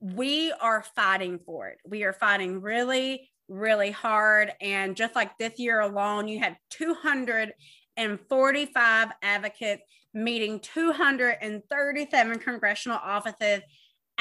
we 0.00 0.52
are 0.60 0.84
fighting 0.96 1.38
for 1.38 1.68
it. 1.68 1.78
We 1.86 2.02
are 2.02 2.12
fighting 2.12 2.60
really 2.60 3.30
really 3.48 3.90
hard. 3.90 4.52
And 4.60 4.96
just 4.96 5.14
like 5.14 5.38
this 5.38 5.58
year 5.58 5.80
alone 5.80 6.28
you 6.28 6.38
had 6.38 6.58
245 6.70 9.08
advocates 9.22 9.82
meeting 10.14 10.60
237 10.60 12.38
congressional 12.38 12.98
offices 13.02 13.62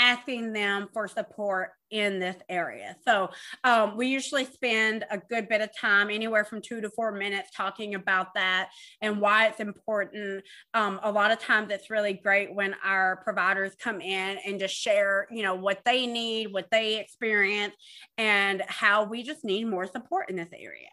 asking 0.01 0.51
them 0.51 0.89
for 0.91 1.07
support 1.07 1.69
in 1.91 2.19
this 2.19 2.37
area. 2.49 2.95
So 3.05 3.29
um, 3.63 3.95
we 3.95 4.07
usually 4.07 4.45
spend 4.45 5.05
a 5.11 5.19
good 5.19 5.47
bit 5.47 5.61
of 5.61 5.69
time, 5.77 6.09
anywhere 6.09 6.43
from 6.43 6.61
two 6.61 6.81
to 6.81 6.89
four 6.89 7.11
minutes, 7.11 7.49
talking 7.55 7.93
about 7.93 8.33
that 8.33 8.69
and 9.01 9.21
why 9.21 9.47
it's 9.47 9.59
important. 9.59 10.43
Um, 10.73 10.99
a 11.03 11.11
lot 11.11 11.31
of 11.31 11.37
times 11.39 11.69
it's 11.69 11.91
really 11.91 12.13
great 12.13 12.53
when 12.55 12.73
our 12.83 13.17
providers 13.23 13.73
come 13.79 14.01
in 14.01 14.39
and 14.43 14.59
just 14.59 14.73
share, 14.73 15.27
you 15.29 15.43
know, 15.43 15.53
what 15.53 15.81
they 15.85 16.07
need, 16.07 16.51
what 16.51 16.71
they 16.71 16.99
experience, 16.99 17.75
and 18.17 18.63
how 18.67 19.03
we 19.03 19.21
just 19.21 19.45
need 19.45 19.65
more 19.65 19.85
support 19.85 20.31
in 20.31 20.35
this 20.35 20.49
area. 20.51 20.89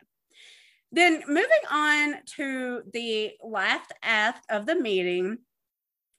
Then 0.93 1.23
moving 1.27 1.65
on 1.71 2.15
to 2.37 2.83
the 2.93 3.33
last 3.43 3.93
ask 4.03 4.43
of 4.51 4.67
the 4.67 4.75
meeting 4.75 5.39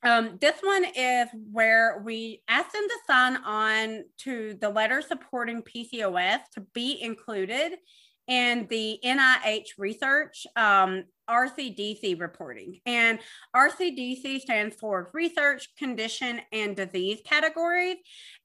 um, 0.03 0.37
this 0.39 0.55
one 0.61 0.85
is 0.95 1.27
where 1.51 2.01
we 2.05 2.41
ask 2.47 2.71
them 2.71 2.87
to 2.87 2.97
sign 3.05 3.37
on 3.37 4.03
to 4.19 4.55
the 4.61 4.69
letter 4.69 5.01
supporting 5.01 5.61
PCOS 5.61 6.39
to 6.53 6.61
be 6.73 7.01
included 7.01 7.73
in 8.27 8.67
the 8.69 8.99
NIH 9.03 9.69
research 9.77 10.45
um, 10.55 11.03
RCDC 11.27 12.19
reporting. 12.19 12.79
And 12.85 13.19
RCDC 13.55 14.41
stands 14.41 14.75
for 14.75 15.09
Research, 15.13 15.67
Condition, 15.77 16.39
and 16.51 16.75
Disease 16.75 17.21
categories. 17.25 17.97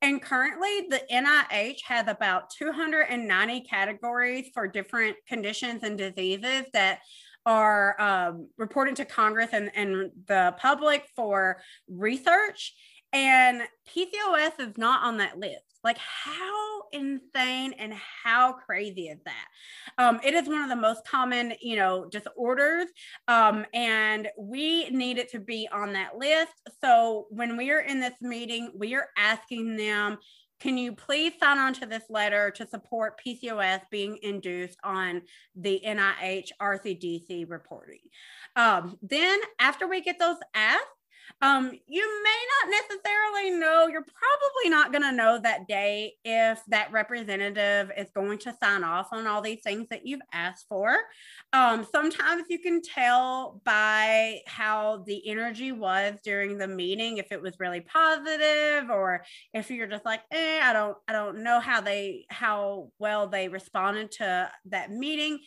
And 0.02 0.22
currently, 0.22 0.86
the 0.88 1.02
NIH 1.12 1.82
has 1.86 2.08
about 2.08 2.50
290 2.50 3.60
categories 3.62 4.48
for 4.54 4.66
different 4.66 5.16
conditions 5.28 5.82
and 5.82 5.98
diseases 5.98 6.64
that 6.72 7.00
are 7.46 8.00
um, 8.00 8.48
reporting 8.57 8.94
to 8.96 9.04
Congress 9.04 9.50
and, 9.52 9.70
and 9.74 10.11
the 10.26 10.54
public 10.59 11.07
for 11.14 11.61
research. 11.88 12.74
And 13.12 13.62
PCOS 13.88 14.59
is 14.59 14.76
not 14.76 15.04
on 15.04 15.18
that 15.18 15.38
list. 15.38 15.62
Like, 15.85 15.98
how 15.98 16.83
insane 16.92 17.74
and 17.78 17.92
how 17.92 18.54
crazy 18.54 19.09
is 19.09 19.18
that? 19.24 19.46
Um, 19.98 20.18
it 20.24 20.35
is 20.35 20.48
one 20.48 20.62
of 20.62 20.70
the 20.70 20.76
most 20.76 21.07
common, 21.07 21.52
you 21.61 21.76
know, 21.76 22.07
disorders. 22.07 22.87
Um, 23.28 23.66
and 23.74 24.28
we 24.38 24.88
need 24.90 25.18
it 25.18 25.30
to 25.33 25.38
be 25.38 25.68
on 25.70 25.92
that 25.92 26.16
list. 26.16 26.54
So 26.80 27.26
when 27.30 27.57
we 27.57 27.70
are 27.70 27.80
in 27.80 28.00
this 28.00 28.14
meeting, 28.20 28.72
we 28.74 28.94
are 28.94 29.09
asking 29.16 29.76
them 29.76 30.18
can 30.64 30.79
you 30.79 30.92
please 30.94 31.35
sign 31.38 31.59
on 31.59 31.74
to 31.74 31.85
this 31.85 32.05
letter 32.09 32.50
to 32.50 32.66
support 32.66 33.20
PCOS 33.22 33.83
being 33.90 34.18
induced 34.22 34.79
on 34.83 35.20
the 35.55 35.79
NIH 35.85 36.53
RCDC 36.59 37.50
reporting? 37.50 37.98
Um, 38.57 38.98
then, 39.03 39.38
after 39.61 39.87
we 39.87 40.00
get 40.00 40.18
those 40.18 40.38
asked, 40.55 40.87
um, 41.40 41.70
you 41.87 42.22
may 42.22 42.38
not 42.62 42.70
necessarily 42.70 43.50
know, 43.50 43.87
you're 43.87 44.04
probably 44.04 44.70
not 44.70 44.92
going 44.92 45.02
to 45.02 45.12
know 45.12 45.38
that 45.38 45.66
day 45.68 46.14
if 46.24 46.60
that 46.68 46.92
representative 46.92 47.90
is 47.96 48.08
going 48.14 48.38
to 48.38 48.54
sign 48.62 48.84
off 48.84 49.08
on 49.12 49.26
all 49.26 49.42
these 49.42 49.60
things 49.62 49.88
that 49.90 50.06
you've 50.06 50.20
asked 50.32 50.66
for. 50.68 50.96
Um, 51.52 51.87
sometimes 51.90 52.44
you 52.48 52.58
can 52.58 52.82
tell 52.82 53.60
by 53.64 54.40
how 54.46 55.04
the 55.06 55.28
energy 55.28 55.72
was 55.72 56.18
during 56.24 56.58
the 56.58 56.68
meeting, 56.68 57.18
if 57.18 57.30
it 57.30 57.42
was 57.42 57.60
really 57.60 57.80
positive 57.80 58.90
or 58.90 59.24
if 59.52 59.70
you're 59.70 59.87
just 59.87 60.04
like, 60.04 60.22
eh, 60.30 60.60
I 60.62 60.72
don't, 60.72 60.96
I 61.08 61.12
don't 61.12 61.42
know 61.42 61.60
how 61.60 61.80
they, 61.80 62.26
how 62.30 62.90
well 62.98 63.28
they 63.28 63.48
responded 63.48 64.12
to 64.12 64.50
that 64.66 64.90
meeting. 64.90 65.40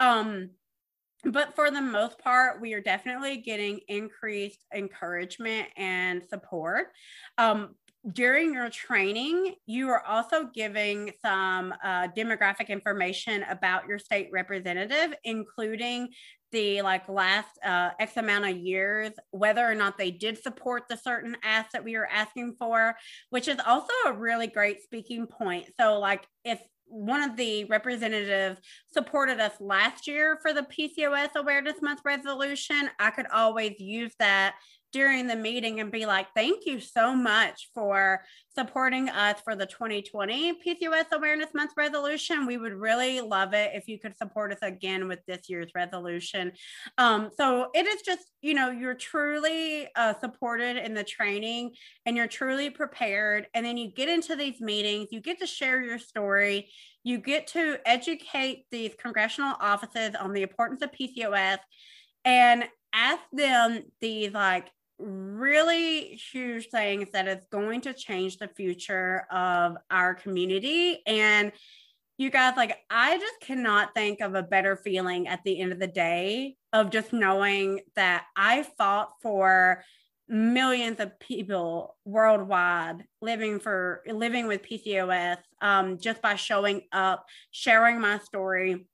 Um, 0.00 0.50
but 1.24 1.54
for 1.54 1.70
the 1.70 1.80
most 1.80 2.18
part, 2.18 2.60
we 2.60 2.74
are 2.74 2.80
definitely 2.80 3.38
getting 3.38 3.80
increased 3.88 4.64
encouragement 4.74 5.68
and 5.76 6.22
support. 6.28 6.88
Um, 7.38 7.74
during 8.10 8.52
your 8.52 8.68
training, 8.68 9.54
you 9.66 9.88
are 9.88 10.04
also 10.04 10.48
giving 10.52 11.12
some 11.22 11.72
uh, 11.84 12.08
demographic 12.08 12.68
information 12.68 13.44
about 13.44 13.86
your 13.86 13.98
state 13.98 14.28
representative, 14.32 15.14
including 15.22 16.08
the 16.50 16.82
like 16.82 17.08
last 17.08 17.48
uh, 17.64 17.90
X 18.00 18.16
amount 18.16 18.44
of 18.44 18.56
years, 18.56 19.12
whether 19.30 19.64
or 19.64 19.74
not 19.74 19.98
they 19.98 20.10
did 20.10 20.42
support 20.42 20.82
the 20.88 20.96
certain 20.96 21.36
ask 21.44 21.70
that 21.70 21.84
we 21.84 21.96
were 21.96 22.08
asking 22.08 22.56
for, 22.58 22.94
which 23.30 23.46
is 23.46 23.58
also 23.64 23.92
a 24.06 24.12
really 24.12 24.48
great 24.48 24.82
speaking 24.82 25.26
point. 25.26 25.66
So, 25.80 25.98
like, 26.00 26.26
if 26.44 26.60
one 26.92 27.22
of 27.22 27.36
the 27.36 27.64
representatives 27.64 28.60
supported 28.92 29.40
us 29.40 29.52
last 29.60 30.06
year 30.06 30.38
for 30.42 30.52
the 30.52 30.62
PCOS 30.62 31.34
Awareness 31.36 31.80
Month 31.80 32.02
resolution, 32.04 32.90
I 32.98 33.10
could 33.10 33.26
always 33.32 33.80
use 33.80 34.12
that 34.18 34.56
during 34.92 35.26
the 35.26 35.36
meeting 35.36 35.80
and 35.80 35.90
be 35.90 36.06
like, 36.06 36.26
thank 36.34 36.66
you 36.66 36.78
so 36.78 37.14
much 37.14 37.70
for 37.74 38.22
supporting 38.54 39.08
us 39.08 39.40
for 39.42 39.56
the 39.56 39.66
2020 39.66 40.60
PCOS 40.64 41.10
Awareness 41.12 41.54
Month 41.54 41.72
resolution. 41.76 42.46
We 42.46 42.58
would 42.58 42.74
really 42.74 43.20
love 43.20 43.54
it 43.54 43.72
if 43.74 43.88
you 43.88 43.98
could 43.98 44.16
support 44.16 44.52
us 44.52 44.58
again 44.60 45.08
with 45.08 45.20
this 45.26 45.48
year's 45.48 45.70
resolution. 45.74 46.52
Um, 46.98 47.30
so 47.36 47.68
it 47.74 47.86
is 47.86 48.02
just, 48.02 48.30
you 48.42 48.54
know, 48.54 48.70
you're 48.70 48.94
truly 48.94 49.88
uh, 49.96 50.14
supported 50.20 50.76
in 50.76 50.92
the 50.92 51.04
training 51.04 51.72
and 52.04 52.16
you're 52.16 52.26
truly 52.26 52.68
prepared. 52.68 53.46
And 53.54 53.64
then 53.64 53.78
you 53.78 53.90
get 53.90 54.08
into 54.08 54.36
these 54.36 54.60
meetings, 54.60 55.08
you 55.10 55.20
get 55.20 55.38
to 55.40 55.46
share 55.46 55.82
your 55.82 55.98
story, 55.98 56.70
you 57.02 57.18
get 57.18 57.46
to 57.48 57.78
educate 57.86 58.66
these 58.70 58.92
congressional 59.00 59.54
offices 59.60 60.14
on 60.14 60.32
the 60.32 60.42
importance 60.42 60.82
of 60.82 60.90
PCOS 60.92 61.58
and 62.24 62.64
ask 62.92 63.22
them 63.32 63.82
these 64.00 64.32
like 64.32 64.70
really 65.02 66.20
huge 66.32 66.68
things 66.68 67.08
that 67.12 67.28
is 67.28 67.44
going 67.50 67.82
to 67.82 67.92
change 67.92 68.38
the 68.38 68.48
future 68.48 69.26
of 69.30 69.76
our 69.90 70.14
community. 70.14 71.02
And 71.06 71.52
you 72.18 72.30
guys, 72.30 72.54
like, 72.56 72.78
I 72.90 73.18
just 73.18 73.40
cannot 73.40 73.94
think 73.94 74.20
of 74.20 74.34
a 74.34 74.42
better 74.42 74.76
feeling 74.76 75.28
at 75.28 75.40
the 75.44 75.60
end 75.60 75.72
of 75.72 75.78
the 75.78 75.86
day 75.86 76.56
of 76.72 76.90
just 76.90 77.12
knowing 77.12 77.80
that 77.96 78.24
I 78.36 78.62
fought 78.78 79.14
for 79.22 79.84
millions 80.28 81.00
of 81.00 81.18
people 81.18 81.96
worldwide 82.04 83.04
living 83.20 83.60
for 83.60 84.02
living 84.06 84.46
with 84.46 84.62
PCOS 84.62 85.38
um, 85.60 85.98
just 85.98 86.22
by 86.22 86.36
showing 86.36 86.82
up, 86.92 87.26
sharing 87.50 88.00
my 88.00 88.18
story, 88.18 88.86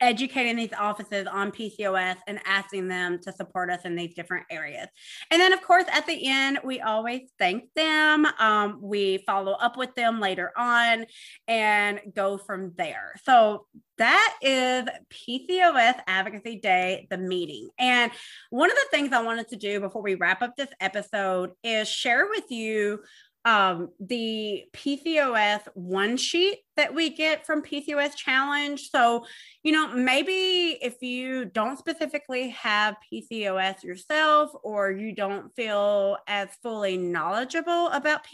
educating 0.00 0.56
these 0.56 0.72
offices 0.78 1.26
on 1.26 1.50
PCOS 1.50 2.16
and 2.26 2.40
asking 2.44 2.88
them 2.88 3.18
to 3.22 3.32
support 3.32 3.70
us 3.70 3.84
in 3.84 3.96
these 3.96 4.14
different 4.14 4.46
areas. 4.50 4.86
And 5.30 5.40
then, 5.40 5.52
of 5.52 5.62
course, 5.62 5.84
at 5.92 6.06
the 6.06 6.26
end, 6.28 6.60
we 6.64 6.80
always 6.80 7.22
thank 7.38 7.64
them. 7.74 8.26
Um, 8.38 8.78
we 8.82 9.18
follow 9.26 9.52
up 9.52 9.76
with 9.76 9.94
them 9.94 10.20
later 10.20 10.52
on 10.56 11.06
and 11.48 12.00
go 12.14 12.38
from 12.38 12.72
there. 12.76 13.14
So 13.24 13.66
that 13.98 14.36
is 14.42 14.84
PCOS 15.10 16.00
Advocacy 16.06 16.60
Day, 16.60 17.06
the 17.08 17.16
meeting. 17.16 17.70
And 17.78 18.12
one 18.50 18.70
of 18.70 18.76
the 18.76 18.86
things 18.90 19.12
I 19.12 19.22
wanted 19.22 19.48
to 19.48 19.56
do 19.56 19.80
before 19.80 20.02
we 20.02 20.14
wrap 20.14 20.42
up 20.42 20.54
this 20.56 20.68
episode 20.80 21.52
is 21.64 21.88
share 21.88 22.28
with 22.28 22.50
you 22.50 23.00
um, 23.46 23.90
the 24.00 24.64
PCOS 24.74 25.60
one 25.74 26.16
sheet 26.16 26.58
that 26.76 26.92
we 26.92 27.10
get 27.10 27.46
from 27.46 27.62
PCOS 27.62 28.16
Challenge. 28.16 28.90
So, 28.90 29.24
you 29.62 29.70
know, 29.70 29.86
maybe 29.94 30.78
if 30.82 31.00
you 31.00 31.44
don't 31.44 31.78
specifically 31.78 32.48
have 32.50 32.96
PCOS 33.10 33.84
yourself 33.84 34.50
or 34.64 34.90
you 34.90 35.14
don't 35.14 35.54
feel 35.54 36.18
as 36.26 36.48
fully 36.60 36.96
knowledgeable 36.96 37.86
about 37.90 38.26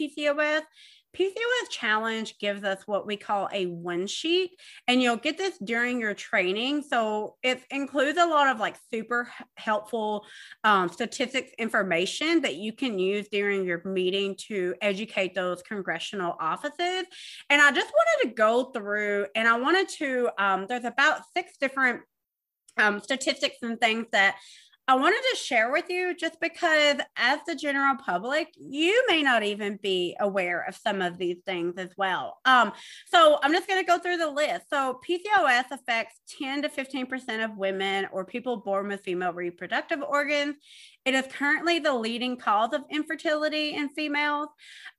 PCOS, 1.15 1.69
Challenge 1.69 2.37
gives 2.39 2.63
us 2.63 2.83
what 2.85 3.05
we 3.05 3.15
call 3.15 3.49
a 3.53 3.67
one 3.67 4.07
sheet, 4.07 4.51
and 4.87 5.01
you'll 5.01 5.17
get 5.17 5.37
this 5.37 5.57
during 5.63 5.99
your 5.99 6.13
training. 6.13 6.83
So 6.83 7.35
it 7.43 7.61
includes 7.69 8.17
a 8.17 8.25
lot 8.25 8.47
of 8.47 8.59
like 8.59 8.75
super 8.91 9.29
helpful 9.55 10.25
um, 10.63 10.89
statistics 10.89 11.51
information 11.57 12.41
that 12.41 12.55
you 12.55 12.73
can 12.73 12.97
use 12.97 13.27
during 13.31 13.65
your 13.65 13.81
meeting 13.85 14.35
to 14.47 14.75
educate 14.81 15.35
those 15.35 15.61
congressional 15.61 16.35
offices. 16.39 17.05
And 17.49 17.61
I 17.61 17.71
just 17.71 17.91
wanted 17.91 18.29
to 18.29 18.35
go 18.35 18.65
through, 18.65 19.27
and 19.35 19.47
I 19.47 19.59
wanted 19.59 19.89
to, 19.99 20.29
um, 20.37 20.65
there's 20.67 20.85
about 20.85 21.21
six 21.35 21.53
different 21.59 22.01
um, 22.77 22.99
statistics 22.99 23.57
and 23.61 23.79
things 23.79 24.07
that 24.11 24.37
I 24.85 24.95
wanted 24.95 25.21
to 25.31 25.37
share 25.37 25.71
with 25.71 25.85
you 25.89 26.13
just 26.13 26.41
because, 26.41 26.97
as 27.15 27.39
the 27.47 27.55
general 27.55 27.95
public, 27.95 28.49
you 28.57 29.05
may 29.07 29.23
not 29.23 29.41
even 29.41 29.79
be 29.81 30.17
aware 30.19 30.65
of 30.67 30.75
some 30.75 31.01
of 31.01 31.17
these 31.17 31.37
things 31.45 31.75
as 31.77 31.91
well. 31.97 32.39
Um, 32.43 32.73
so, 33.05 33.39
I'm 33.41 33.53
just 33.53 33.67
going 33.67 33.81
to 33.81 33.87
go 33.87 33.97
through 33.97 34.17
the 34.17 34.29
list. 34.29 34.63
So, 34.69 34.99
PCOS 35.07 35.71
affects 35.71 36.19
10 36.37 36.63
to 36.63 36.69
15% 36.69 37.45
of 37.45 37.57
women 37.57 38.07
or 38.11 38.25
people 38.25 38.57
born 38.57 38.89
with 38.89 39.03
female 39.05 39.31
reproductive 39.31 40.01
organs. 40.01 40.55
It 41.05 41.13
is 41.13 41.27
currently 41.31 41.79
the 41.79 41.93
leading 41.93 42.35
cause 42.35 42.73
of 42.73 42.81
infertility 42.91 43.75
in 43.75 43.87
females. 43.87 44.49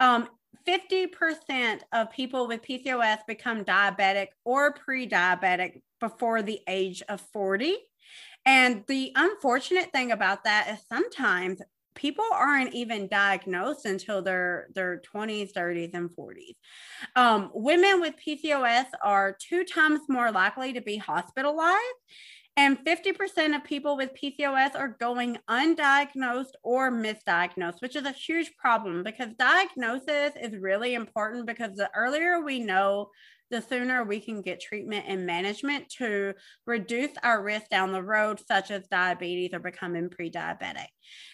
Um, 0.01 0.29
50% 0.67 1.81
of 1.93 2.11
people 2.11 2.49
with 2.49 2.63
PCOS 2.63 3.19
become 3.27 3.65
diabetic 3.65 4.29
or 4.47 4.73
pre 4.73 5.07
diabetic 5.07 5.83
before 6.01 6.41
the 6.41 6.61
age 6.67 7.03
of 7.09 7.21
40. 7.33 7.77
And 8.47 8.85
the 8.89 9.13
unfortunate 9.15 9.91
thing 9.93 10.13
about 10.13 10.45
that 10.45 10.69
is 10.71 10.85
sometimes 10.89 11.61
people 11.95 12.25
aren't 12.33 12.75
even 12.75 13.09
diagnosed 13.09 13.87
until 13.87 14.21
their 14.21 14.67
their 14.75 15.01
20s 15.15 15.53
30s 15.53 15.95
and 15.95 16.11
40s 16.11 16.57
um, 17.15 17.51
women 17.55 18.01
with 18.01 18.15
pcos 18.17 18.87
are 19.01 19.37
two 19.41 19.63
times 19.63 20.01
more 20.09 20.33
likely 20.33 20.73
to 20.73 20.81
be 20.81 20.97
hospitalized 20.97 21.79
and 22.57 22.79
50% 22.85 23.57
of 23.57 23.65
people 23.65 23.97
with 23.97 24.11
PCOS 24.15 24.77
are 24.77 24.97
going 25.01 25.39
undiagnosed 25.51 26.53
or 26.63 26.93
misdiagnosed, 26.93 27.81
which 27.81 27.97
is 27.97 28.07
a 28.07 28.13
huge 28.13 28.53
problem 28.57 29.03
because 29.03 29.35
diagnosis 29.37 30.35
is 30.41 30.57
really 30.61 30.95
important 30.95 31.47
because 31.47 31.75
the 31.75 31.91
earlier 31.97 32.41
we 32.41 32.61
know 32.61 33.11
the 33.51 33.61
sooner 33.61 34.05
we 34.05 34.21
can 34.21 34.43
get 34.43 34.61
treatment 34.61 35.05
and 35.09 35.27
management 35.27 35.89
to 35.99 36.35
reduce 36.67 37.13
our 37.23 37.43
risk 37.43 37.69
down 37.69 37.93
the 37.93 38.03
road, 38.03 38.41
such 38.47 38.71
as 38.71 38.87
diabetes 38.89 39.53
or 39.53 39.61
becoming 39.61 40.09
pre 40.09 40.31
diabetic. 40.31 40.89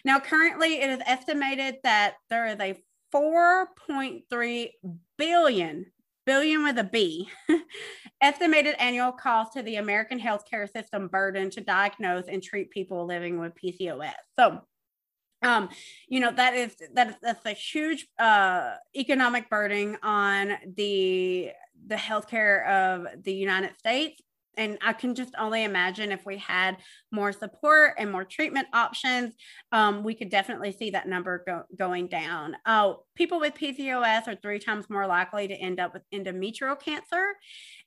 Now, 0.05 0.21
currently, 0.21 0.81
it 0.81 0.91
is 0.91 1.01
estimated 1.07 1.77
that 1.85 2.15
there 2.29 2.47
is 2.47 2.59
a 2.61 2.77
4.3 3.15 4.71
billion 5.19 5.87
billion 6.27 6.63
with 6.63 6.79
a 6.79 6.85
B 6.85 7.29
estimated 8.21 8.77
annual 8.79 9.11
cost 9.11 9.55
to 9.55 9.63
the 9.63 9.77
American 9.77 10.21
healthcare 10.21 10.71
system 10.71 11.09
burden 11.09 11.51
to 11.51 11.61
diagnose 11.61 12.27
and 12.29 12.43
treat 12.43 12.71
people 12.71 13.07
living 13.07 13.41
with 13.41 13.53
PCOS. 13.55 14.13
So 14.39 14.61
um 15.43 15.71
you 16.07 16.21
know 16.21 16.31
that 16.31 16.55
is 16.55 16.77
that 16.95 17.09
is 17.09 17.15
that's 17.23 17.47
a 17.47 17.53
huge 17.53 18.07
uh 18.19 18.75
economic 18.95 19.49
burden 19.49 19.97
on 20.03 20.53
the 20.77 21.51
the 21.87 21.97
healthcare 21.97 22.67
of 22.69 23.25
the 23.25 23.33
united 23.33 23.77
states. 23.79 24.23
And 24.57 24.79
i 24.83 24.93
can 24.93 25.15
just 25.15 25.35
only 25.39 25.65
imagine 25.65 26.13
if 26.13 26.27
we 26.27 26.37
had 26.39 26.77
more 27.13 27.33
support 27.33 27.95
and 27.99 28.11
more 28.11 28.25
treatment 28.25 28.67
options 28.73 29.35
um, 29.73 30.03
we 30.03 30.15
could 30.15 30.29
definitely 30.29 30.73
see 30.73 30.91
that 30.91 31.09
number 31.09 31.45
go, 31.47 31.63
going 31.79 32.09
down. 32.09 32.57
Uh, 32.67 32.95
people 33.15 33.39
with 33.41 33.55
pcos 33.55 34.27
are 34.27 34.37
three 34.37 34.59
times 34.59 34.91
more 34.91 35.07
likely 35.07 35.47
to 35.49 35.55
end 35.55 35.79
up 35.79 35.95
with 35.95 36.03
endometrial 36.13 36.79
cancer. 36.79 37.35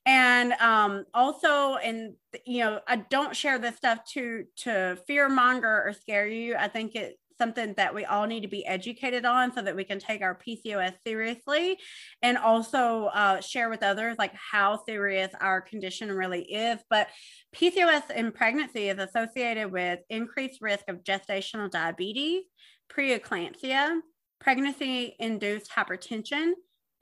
And 0.06 0.54
um, 0.54 1.06
also 1.14 1.76
and 1.76 2.14
you 2.46 2.64
know 2.64 2.80
i 2.88 2.96
don't 2.96 3.36
share 3.36 3.60
this 3.60 3.76
stuff 3.76 4.00
to 4.14 4.46
to 4.58 4.98
fear 5.06 5.30
monger 5.30 5.84
or 5.86 5.94
scare 5.94 6.28
you. 6.28 6.56
I 6.56 6.68
think 6.70 6.96
it 6.96 7.18
something 7.38 7.74
that 7.78 7.94
we 7.94 8.06
all 8.06 8.26
need 8.26 8.42
to 8.42 8.48
be 8.48 8.66
educated 8.66 9.26
on 9.26 9.54
so 9.54 9.62
that 9.62 9.76
we 9.76 9.84
can 9.84 10.00
take 10.00 10.22
our 10.22 10.38
PCOS 10.38 10.94
seriously 11.06 11.78
and 12.22 12.38
also 12.38 13.06
uh, 13.14 13.42
share 13.42 13.70
with 13.70 13.84
others 13.84 14.18
like 14.18 14.34
how 14.34 14.84
serious 14.86 15.32
our 15.40 15.62
condition 15.62 16.12
really 16.12 16.44
is. 16.44 16.80
But 16.90 17.08
PCOS 17.56 18.12
in 18.12 18.32
pregnancy 18.32 18.90
is 18.90 19.00
associated 19.00 19.72
with 19.72 20.00
increased 20.10 20.62
risk 20.62 20.86
of 20.88 21.04
gestational 21.04 21.70
diabetes, 21.70 22.44
preeclampsia, 22.92 24.00
pregnancy 24.40 25.16
induced 25.20 25.72
hypertension, 25.72 26.52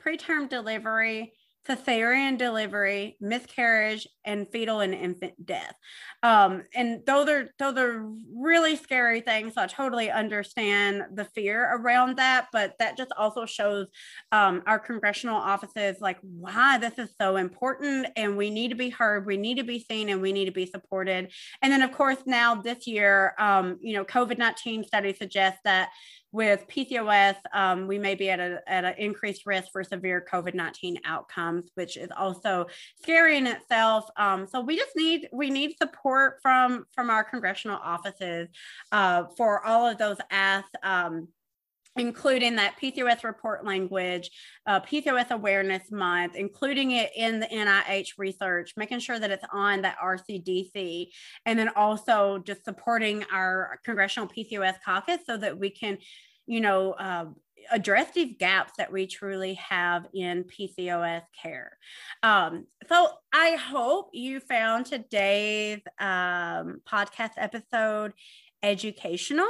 preterm 0.04 0.50
delivery, 0.50 1.34
cesarean 1.68 2.38
delivery, 2.38 3.18
miscarriage, 3.22 4.08
and 4.26 4.48
fetal 4.52 4.80
and 4.80 4.94
infant 4.94 5.34
death. 5.46 5.76
Um, 6.24 6.64
and 6.76 7.02
those 7.06 7.30
are 7.30 7.50
those 7.60 7.78
are 7.78 8.04
really 8.36 8.76
scary 8.76 9.22
things. 9.22 9.54
So 9.54 9.62
I 9.62 9.68
totally 9.68 10.10
understand 10.10 11.04
the 11.14 11.26
fear 11.26 11.70
around 11.76 12.18
that, 12.18 12.48
but 12.52 12.74
that 12.80 12.98
just 12.98 13.12
also 13.18 13.46
shows 13.46 13.88
um, 14.32 14.64
our 14.66 14.80
congressional 14.80 15.38
offices 15.38 15.98
like 16.02 16.18
why 16.22 16.78
this 16.80 16.98
is 16.98 17.10
so 17.20 17.38
important, 17.38 18.08
and 18.16 18.38
we 18.38 18.50
need 18.50 18.70
to 18.70 18.76
be 18.76 18.90
heard, 18.90 19.26
we 19.26 19.38
need 19.38 19.58
to 19.58 19.64
be 19.64 19.80
seen, 19.80 20.10
and 20.10 20.22
we 20.22 20.32
need 20.32 20.46
to 20.46 20.52
be 20.52 20.66
supported. 20.66 21.32
And 21.62 21.72
then 21.72 21.84
of 21.84 21.92
course 21.92 22.20
now 22.26 22.56
this 22.56 22.88
year, 22.88 23.34
um, 23.38 23.78
you 23.82 23.94
know, 23.94 24.06
COVID 24.06 24.38
nineteen 24.38 24.84
studies 24.84 25.18
suggest 25.20 25.60
that 25.64 25.90
with 26.32 26.66
PCOS, 26.68 27.36
um, 27.54 27.88
we 27.88 27.98
may 27.98 28.16
be 28.16 28.30
at, 28.30 28.40
a, 28.40 28.62
at 28.68 28.86
an 28.86 28.94
increased 28.98 29.46
risk 29.46 29.72
for 29.72 29.84
severe 29.84 30.26
COVID 30.32 30.54
19 30.54 31.00
outcomes, 31.06 31.70
which 31.76 31.98
is 31.98 32.10
also 32.16 32.68
scary 33.02 33.38
in 33.38 33.48
itself. 33.48 34.06
Um, 34.18 34.48
so 34.48 34.62
we 34.62 34.78
just 34.78 34.96
need 34.96 35.28
we 35.34 35.50
need 35.50 35.76
support 35.78 36.40
from 36.42 36.86
from 36.94 37.10
our 37.10 37.24
congressional 37.24 37.80
offices 37.84 38.50
uh, 38.92 39.26
for 39.38 39.66
all 39.66 39.88
of 39.88 39.98
those 39.98 40.18
asks. 40.30 40.72
Um, 40.84 41.28
including 41.98 42.56
that 42.56 42.76
PCOS 42.82 43.24
report 43.24 43.66
language, 43.66 44.30
uh, 44.66 44.80
PCOS 44.80 45.32
awareness 45.32 45.92
month, 45.92 46.36
including 46.36 46.92
it 46.92 47.12
in 47.16 47.40
the 47.40 47.48
NIH 47.48 48.12
research, 48.18 48.74
making 48.78 49.00
sure 49.00 49.20
that 49.20 49.32
it's 49.32 49.44
on 49.52 49.82
that 49.82 49.98
RCDC, 50.04 51.08
and 51.46 51.60
then 51.60 51.70
also 51.76 52.40
just 52.46 52.64
supporting 52.64 53.26
our 53.32 53.80
congressional 53.84 54.30
PCOS 54.30 54.76
caucus 54.86 55.20
so 55.26 55.38
that 55.38 55.58
we 55.58 55.70
can, 55.70 55.98
you 56.48 56.62
know, 56.62 56.94
uh, 56.94 57.26
address 57.72 58.12
these 58.14 58.36
gaps 58.40 58.74
that 58.78 58.92
we 58.92 59.06
truly 59.06 59.54
have 59.56 60.08
in 60.14 60.44
PCOS 60.46 61.22
care. 61.42 61.78
Um, 62.24 62.66
so 62.90 63.10
I 63.34 63.52
hope 63.52 64.10
you 64.14 64.40
found 64.40 64.86
today's 64.86 65.82
um, 66.00 66.82
podcast 66.90 67.32
episode 67.38 68.14
educational. 68.64 69.48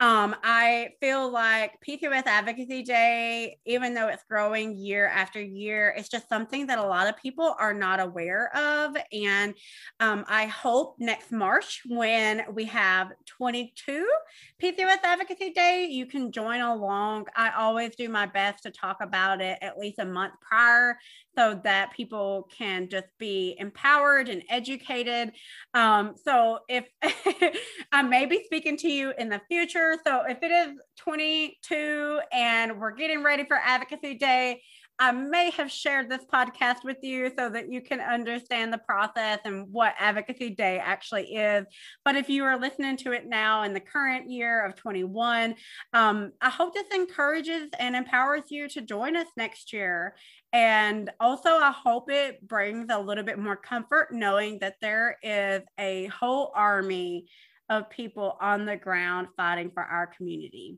Um, 0.00 0.34
I 0.42 0.90
feel 1.00 1.30
like 1.30 1.72
PCOS 1.86 2.26
Advocacy 2.26 2.82
Day, 2.82 3.58
even 3.66 3.94
though 3.94 4.08
it's 4.08 4.24
growing 4.24 4.76
year 4.76 5.06
after 5.06 5.40
year, 5.40 5.94
it's 5.96 6.08
just 6.08 6.28
something 6.28 6.66
that 6.66 6.78
a 6.78 6.82
lot 6.82 7.08
of 7.08 7.16
people 7.16 7.54
are 7.58 7.74
not 7.74 8.00
aware 8.00 8.54
of. 8.56 8.96
And 9.12 9.54
um, 10.00 10.24
I 10.28 10.46
hope 10.46 10.96
next 10.98 11.32
March, 11.32 11.82
when 11.86 12.42
we 12.52 12.64
have 12.66 13.12
22 13.26 14.10
PCOS 14.62 14.98
Advocacy 15.04 15.50
Day, 15.50 15.88
you 15.90 16.06
can 16.06 16.32
join 16.32 16.60
along. 16.60 17.26
I 17.36 17.50
always 17.50 17.94
do 17.94 18.08
my 18.08 18.26
best 18.26 18.62
to 18.64 18.70
talk 18.70 18.98
about 19.00 19.40
it 19.40 19.58
at 19.60 19.78
least 19.78 19.98
a 19.98 20.06
month 20.06 20.34
prior 20.40 20.96
so 21.36 21.60
that 21.64 21.92
people 21.92 22.48
can 22.56 22.88
just 22.88 23.06
be 23.18 23.56
empowered 23.58 24.28
and 24.28 24.42
educated. 24.48 25.32
Um, 25.74 26.14
so 26.22 26.60
if 26.68 26.86
I 27.92 28.02
may 28.02 28.26
be 28.26 28.42
speaking 28.44 28.76
to 28.78 28.88
you 28.88 29.12
in 29.18 29.28
the 29.28 29.40
future, 29.48 29.96
so 30.04 30.22
if 30.28 30.38
it 30.42 30.50
is 30.50 30.78
22 30.98 32.20
and 32.32 32.80
we're 32.80 32.94
getting 32.94 33.22
ready 33.22 33.44
for 33.44 33.56
Advocacy 33.56 34.14
Day, 34.14 34.62
I 35.02 35.12
may 35.12 35.50
have 35.52 35.70
shared 35.70 36.10
this 36.10 36.26
podcast 36.30 36.84
with 36.84 36.98
you 37.00 37.32
so 37.34 37.48
that 37.48 37.72
you 37.72 37.80
can 37.80 38.00
understand 38.00 38.70
the 38.70 38.78
process 38.78 39.38
and 39.46 39.66
what 39.72 39.94
Advocacy 39.98 40.50
Day 40.50 40.78
actually 40.78 41.34
is. 41.36 41.64
But 42.04 42.16
if 42.16 42.28
you 42.28 42.44
are 42.44 42.60
listening 42.60 42.98
to 42.98 43.12
it 43.12 43.26
now 43.26 43.62
in 43.62 43.72
the 43.72 43.80
current 43.80 44.30
year 44.30 44.62
of 44.62 44.76
21, 44.76 45.54
um, 45.94 46.32
I 46.42 46.50
hope 46.50 46.74
this 46.74 46.86
encourages 46.92 47.70
and 47.78 47.96
empowers 47.96 48.42
you 48.50 48.68
to 48.68 48.82
join 48.82 49.16
us 49.16 49.28
next 49.38 49.72
year. 49.72 50.16
And 50.52 51.10
also, 51.18 51.48
I 51.48 51.70
hope 51.70 52.10
it 52.10 52.46
brings 52.46 52.88
a 52.90 53.00
little 53.00 53.24
bit 53.24 53.38
more 53.38 53.56
comfort 53.56 54.08
knowing 54.12 54.58
that 54.58 54.76
there 54.82 55.16
is 55.22 55.62
a 55.78 56.06
whole 56.08 56.52
army 56.54 57.24
of 57.70 57.88
people 57.88 58.36
on 58.38 58.66
the 58.66 58.76
ground 58.76 59.28
fighting 59.34 59.70
for 59.72 59.82
our 59.82 60.08
community. 60.08 60.76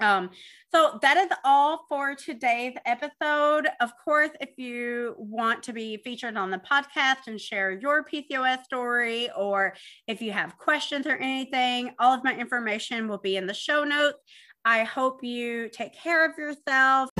Um, 0.00 0.30
so 0.72 0.98
that 1.02 1.16
is 1.16 1.28
all 1.44 1.86
for 1.88 2.14
today's 2.14 2.74
episode. 2.84 3.68
Of 3.80 3.90
course, 4.04 4.30
if 4.40 4.50
you 4.58 5.14
want 5.18 5.62
to 5.64 5.72
be 5.72 5.98
featured 5.98 6.36
on 6.36 6.50
the 6.50 6.58
podcast 6.58 7.28
and 7.28 7.40
share 7.40 7.72
your 7.72 8.04
PCOS 8.04 8.64
story, 8.64 9.30
or 9.36 9.74
if 10.08 10.20
you 10.20 10.32
have 10.32 10.58
questions 10.58 11.06
or 11.06 11.16
anything, 11.16 11.94
all 11.98 12.12
of 12.12 12.24
my 12.24 12.34
information 12.34 13.08
will 13.08 13.18
be 13.18 13.36
in 13.36 13.46
the 13.46 13.54
show 13.54 13.84
notes. 13.84 14.18
I 14.64 14.82
hope 14.82 15.22
you 15.22 15.68
take 15.68 15.94
care 15.94 16.28
of 16.28 16.36
yourself. 16.38 17.10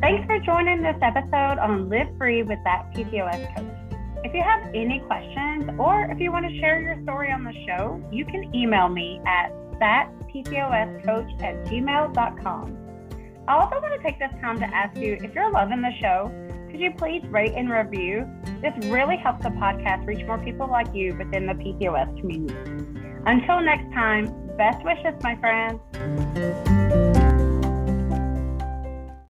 Thanks 0.00 0.26
for 0.26 0.38
joining 0.38 0.82
this 0.82 0.96
episode 1.00 1.58
on 1.58 1.88
Live 1.88 2.08
Free 2.18 2.42
with 2.42 2.58
That 2.64 2.92
PCOS 2.94 3.56
Coach. 3.56 3.83
If 4.24 4.32
you 4.32 4.42
have 4.42 4.74
any 4.74 5.00
questions 5.00 5.68
or 5.78 6.10
if 6.10 6.18
you 6.18 6.32
want 6.32 6.46
to 6.46 6.58
share 6.58 6.80
your 6.80 7.00
story 7.02 7.30
on 7.30 7.44
the 7.44 7.52
show, 7.66 8.02
you 8.10 8.24
can 8.24 8.54
email 8.54 8.88
me 8.88 9.20
at 9.26 9.52
thatpcoscoach 9.78 11.42
at 11.42 11.66
gmail.com. 11.66 12.78
I 13.46 13.54
also 13.54 13.80
want 13.80 14.00
to 14.00 14.02
take 14.02 14.18
this 14.18 14.32
time 14.40 14.58
to 14.60 14.64
ask 14.64 14.96
you 14.98 15.18
if 15.20 15.34
you're 15.34 15.50
loving 15.50 15.82
the 15.82 15.92
show, 16.00 16.32
could 16.70 16.80
you 16.80 16.92
please 16.96 17.22
rate 17.26 17.52
and 17.54 17.70
review? 17.70 18.26
This 18.62 18.72
really 18.86 19.18
helps 19.18 19.42
the 19.42 19.50
podcast 19.50 20.06
reach 20.06 20.26
more 20.26 20.38
people 20.38 20.68
like 20.68 20.94
you 20.94 21.14
within 21.16 21.46
the 21.46 21.52
PCOS 21.52 22.18
community. 22.18 22.64
Until 23.26 23.60
next 23.60 23.92
time, 23.92 24.32
best 24.56 24.82
wishes, 24.84 25.22
my 25.22 25.36
friends. 25.36 26.73